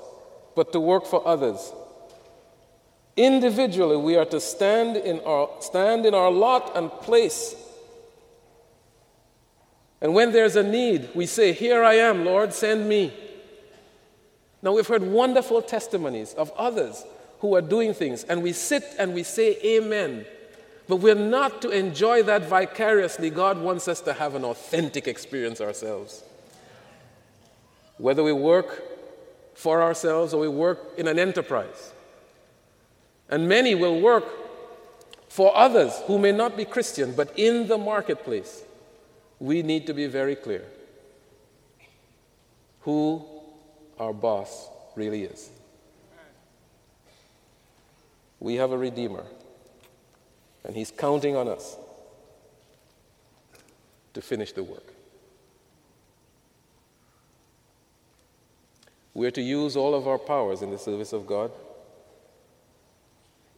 but 0.55 0.73
to 0.73 0.79
work 0.79 1.05
for 1.05 1.25
others. 1.27 1.71
Individually, 3.15 3.97
we 3.97 4.17
are 4.17 4.25
to 4.25 4.39
stand 4.39 4.97
in 4.97 5.19
our, 5.21 5.49
stand 5.59 6.05
in 6.05 6.13
our 6.13 6.31
lot 6.31 6.75
and 6.75 6.91
place 6.91 7.55
and 10.01 10.15
when 10.15 10.31
there's 10.31 10.55
a 10.55 10.63
need, 10.63 11.09
we 11.13 11.27
say, 11.27 11.53
Here 11.53 11.83
I 11.83 11.93
am, 11.93 12.25
Lord, 12.25 12.53
send 12.53 12.89
me. 12.89 13.13
Now, 14.61 14.73
we've 14.73 14.87
heard 14.87 15.03
wonderful 15.03 15.61
testimonies 15.61 16.33
of 16.33 16.51
others 16.51 17.03
who 17.39 17.55
are 17.55 17.61
doing 17.61 17.93
things, 17.93 18.23
and 18.23 18.43
we 18.43 18.53
sit 18.53 18.83
and 18.99 19.13
we 19.13 19.23
say, 19.23 19.57
Amen. 19.63 20.25
But 20.87 20.97
we're 20.97 21.15
not 21.15 21.61
to 21.61 21.69
enjoy 21.69 22.23
that 22.23 22.43
vicariously. 22.43 23.29
God 23.29 23.59
wants 23.59 23.87
us 23.87 24.01
to 24.01 24.13
have 24.13 24.35
an 24.35 24.43
authentic 24.43 25.07
experience 25.07 25.61
ourselves. 25.61 26.23
Whether 27.97 28.23
we 28.23 28.33
work 28.33 28.83
for 29.53 29.81
ourselves 29.81 30.33
or 30.33 30.41
we 30.41 30.47
work 30.47 30.79
in 30.97 31.07
an 31.07 31.19
enterprise. 31.19 31.93
And 33.29 33.47
many 33.47 33.75
will 33.75 34.01
work 34.01 34.25
for 35.29 35.55
others 35.55 35.93
who 36.07 36.17
may 36.19 36.31
not 36.31 36.57
be 36.57 36.65
Christian, 36.65 37.13
but 37.13 37.31
in 37.37 37.67
the 37.67 37.77
marketplace 37.77 38.63
we 39.39 39.63
need 39.63 39.87
to 39.87 39.93
be 39.93 40.07
very 40.07 40.35
clear 40.35 40.63
who 42.81 43.25
our 44.01 44.13
boss 44.13 44.67
really 44.95 45.23
is. 45.23 45.49
We 48.39 48.55
have 48.55 48.71
a 48.71 48.77
Redeemer, 48.77 49.23
and 50.65 50.75
He's 50.75 50.89
counting 50.89 51.35
on 51.35 51.47
us 51.47 51.77
to 54.15 54.21
finish 54.21 54.51
the 54.53 54.63
work. 54.63 54.93
We're 59.13 59.31
to 59.31 59.41
use 59.41 59.75
all 59.75 59.93
of 59.93 60.07
our 60.07 60.17
powers 60.17 60.63
in 60.63 60.71
the 60.71 60.79
service 60.79 61.13
of 61.13 61.27
God. 61.27 61.51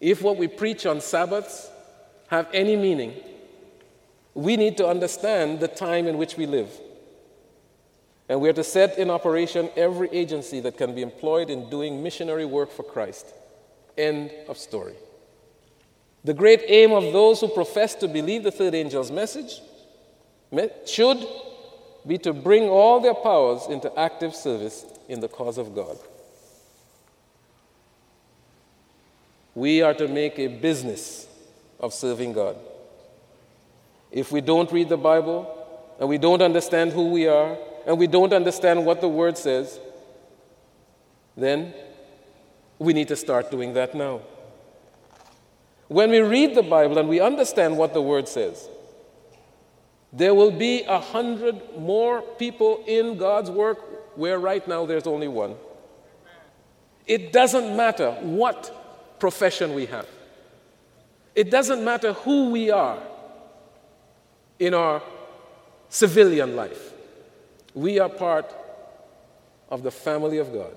If 0.02 0.22
what 0.22 0.36
we 0.36 0.50
preach 0.50 0.86
on 0.86 1.00
Sabbaths 1.00 1.70
have 2.28 2.50
any 2.54 2.76
meaning, 2.76 3.14
we 4.34 4.58
need 4.58 4.76
to 4.78 4.88
understand 4.88 5.62
the 5.62 5.70
time 5.70 6.08
in 6.08 6.18
which 6.18 6.36
we 6.36 6.46
live. 6.46 6.70
And 8.34 8.42
we 8.42 8.50
are 8.50 8.54
to 8.54 8.64
set 8.64 8.98
in 8.98 9.12
operation 9.12 9.70
every 9.76 10.10
agency 10.10 10.60
that 10.62 10.76
can 10.76 10.96
be 10.96 11.04
employed 11.04 11.52
in 11.52 11.70
doing 11.70 12.02
missionary 12.02 12.46
work 12.46 12.72
for 12.72 12.82
Christ. 12.82 13.32
End 13.96 14.32
of 14.48 14.58
story. 14.58 14.96
The 16.24 16.34
great 16.34 16.64
aim 16.66 16.94
of 16.94 17.14
those 17.14 17.42
who 17.42 17.48
profess 17.48 17.94
to 17.94 18.08
believe 18.08 18.42
the 18.42 18.50
third 18.50 18.74
angel's 18.74 19.12
message 19.12 19.62
should 20.88 21.28
be 22.08 22.18
to 22.18 22.34
bring 22.34 22.64
all 22.64 23.00
their 23.00 23.14
powers 23.14 23.68
into 23.70 23.96
active 24.00 24.34
service 24.34 24.84
in 25.08 25.20
the 25.20 25.28
cause 25.28 25.60
of 25.60 25.76
God. 25.76 26.00
We 29.54 29.84
are 29.84 29.94
to 29.94 30.08
make 30.08 30.40
a 30.40 30.48
business 30.48 31.28
of 31.80 31.94
serving 31.94 32.34
God. 32.34 32.58
If 34.12 34.32
we 34.32 34.42
don't 34.42 34.72
read 34.72 34.90
the 34.90 34.98
Bible 34.98 35.96
and 36.00 36.10
we 36.10 36.18
don't 36.18 36.42
understand 36.42 36.94
who 36.94 37.12
we 37.12 37.28
are 37.28 37.56
and 37.86 37.98
we 37.98 38.08
don't 38.08 38.34
understand 38.34 38.86
what 38.86 39.02
the 39.02 39.10
Word 39.10 39.38
says, 39.38 39.80
then 41.36 41.74
we 42.80 42.94
need 42.94 43.08
to 43.08 43.16
start 43.16 43.52
doing 43.52 43.74
that 43.74 43.96
now. 43.96 44.22
When 45.88 46.10
we 46.10 46.20
read 46.20 46.56
the 46.56 46.64
Bible 46.64 46.98
and 46.98 47.10
we 47.10 47.20
understand 47.20 47.78
what 47.78 47.94
the 47.94 48.02
Word 48.02 48.28
says, 48.28 48.70
there 50.12 50.34
will 50.34 50.52
be 50.52 50.84
a 50.84 51.00
hundred 51.00 51.78
more 51.78 52.22
people 52.22 52.84
in 52.88 53.18
God's 53.18 53.50
work 53.50 54.18
where 54.18 54.40
right 54.40 54.66
now 54.68 54.86
there's 54.86 55.08
only 55.08 55.28
one. 55.28 55.56
It 57.08 57.34
doesn't 57.34 57.76
matter 57.76 58.12
what 58.22 59.20
profession 59.20 59.74
we 59.74 59.88
have, 59.88 60.08
it 61.36 61.50
doesn't 61.50 61.84
matter 61.84 62.14
who 62.14 62.52
we 62.52 62.70
are 62.70 63.00
in 64.60 64.74
our 64.74 65.02
civilian 65.90 66.56
life. 66.56 66.93
We 67.74 68.00
are 68.00 68.10
part 68.10 68.54
of 69.70 69.82
the 69.82 69.92
family 69.92 70.38
of 70.38 70.54
God, 70.54 70.76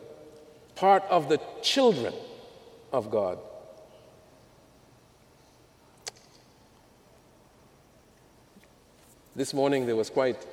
part 0.75 1.03
of 1.11 1.29
the 1.29 1.41
children 1.63 2.15
of 2.93 3.11
God. 3.11 3.39
This 9.35 9.53
morning 9.53 9.85
there 9.85 9.97
was 9.97 10.09
quite 10.09 10.47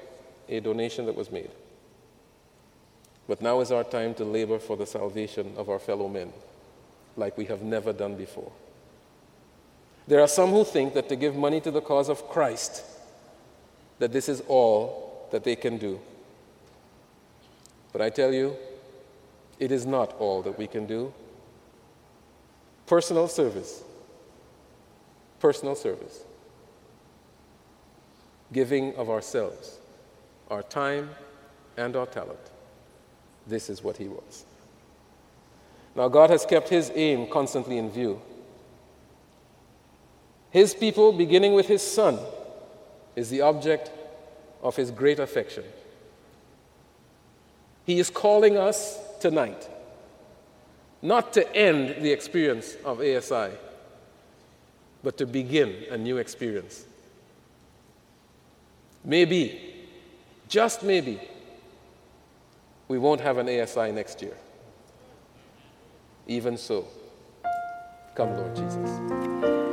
a 0.50 0.60
donation 0.60 1.06
that 1.06 1.16
was 1.16 1.32
made. 1.32 1.52
But 3.28 3.42
now 3.42 3.62
is 3.62 3.72
our 3.72 3.86
time 3.86 4.14
to 4.16 4.26
labor 4.26 4.60
for 4.60 4.76
the 4.76 4.86
salvation 4.86 5.54
of 5.56 5.70
our 5.70 5.80
fellow 5.80 6.10
men, 6.10 6.34
like 7.16 7.38
we 7.38 7.46
have 7.46 7.62
never 7.62 7.94
done 7.94 8.16
before. 8.16 8.52
There 10.06 10.20
are 10.20 10.28
some 10.28 10.50
who 10.50 10.66
think 10.66 10.94
that 10.96 11.08
to 11.08 11.16
give 11.16 11.34
money 11.34 11.62
to 11.62 11.72
the 11.72 11.80
cause 11.80 12.10
of 12.10 12.28
Christ, 12.28 12.84
that 14.00 14.12
this 14.12 14.28
is 14.28 14.42
all 14.50 15.30
that 15.32 15.46
they 15.46 15.56
can 15.56 15.78
do 15.78 16.02
but 17.94 18.02
I 18.02 18.10
tell 18.10 18.34
you, 18.34 18.58
it 19.60 19.72
is 19.72 19.86
not 19.86 20.16
all 20.20 20.42
that 20.42 20.58
we 20.58 20.68
can 20.68 20.86
do. 20.88 21.14
Personal 22.88 23.28
service, 23.28 23.84
personal 25.40 25.76
service, 25.76 26.24
giving 28.52 28.96
of 28.96 29.10
ourselves, 29.10 29.78
our 30.50 30.64
time, 30.64 31.12
and 31.78 31.96
our 31.96 32.08
talent. 32.08 32.40
This 33.48 33.70
is 33.70 33.84
what 33.84 33.98
he 33.98 34.08
was. 34.08 34.46
Now, 35.96 36.08
God 36.10 36.32
has 36.32 36.46
kept 36.46 36.70
his 36.70 36.92
aim 36.96 37.28
constantly 37.28 37.78
in 37.78 37.92
view. 37.92 38.20
His 40.50 40.74
people, 40.74 41.14
beginning 41.14 41.54
with 41.54 41.68
his 41.68 41.82
son, 41.82 42.20
is 43.16 43.30
the 43.30 43.42
object 43.42 43.92
of 44.64 44.76
his 44.76 44.90
great 44.92 45.20
affection. 45.20 45.64
He 47.86 48.00
is 48.00 48.10
calling 48.10 48.58
us 48.58 48.98
tonight 49.20 49.70
not 51.04 51.34
to 51.34 51.56
end 51.56 52.02
the 52.02 52.12
experience 52.12 52.76
of 52.86 53.02
ASI, 53.02 53.52
but 55.04 55.18
to 55.18 55.26
begin 55.26 55.84
a 55.92 55.98
new 55.98 56.18
experience. 56.18 56.86
Maybe, 59.04 59.86
just 60.48 60.82
maybe, 60.82 61.20
we 62.88 62.98
won't 62.98 63.20
have 63.20 63.38
an 63.38 63.50
ASI 63.50 63.92
next 63.92 64.22
year. 64.22 64.38
Even 66.26 66.58
so, 66.58 66.88
come, 68.16 68.34
Lord 68.34 68.56
Jesus. 68.56 69.73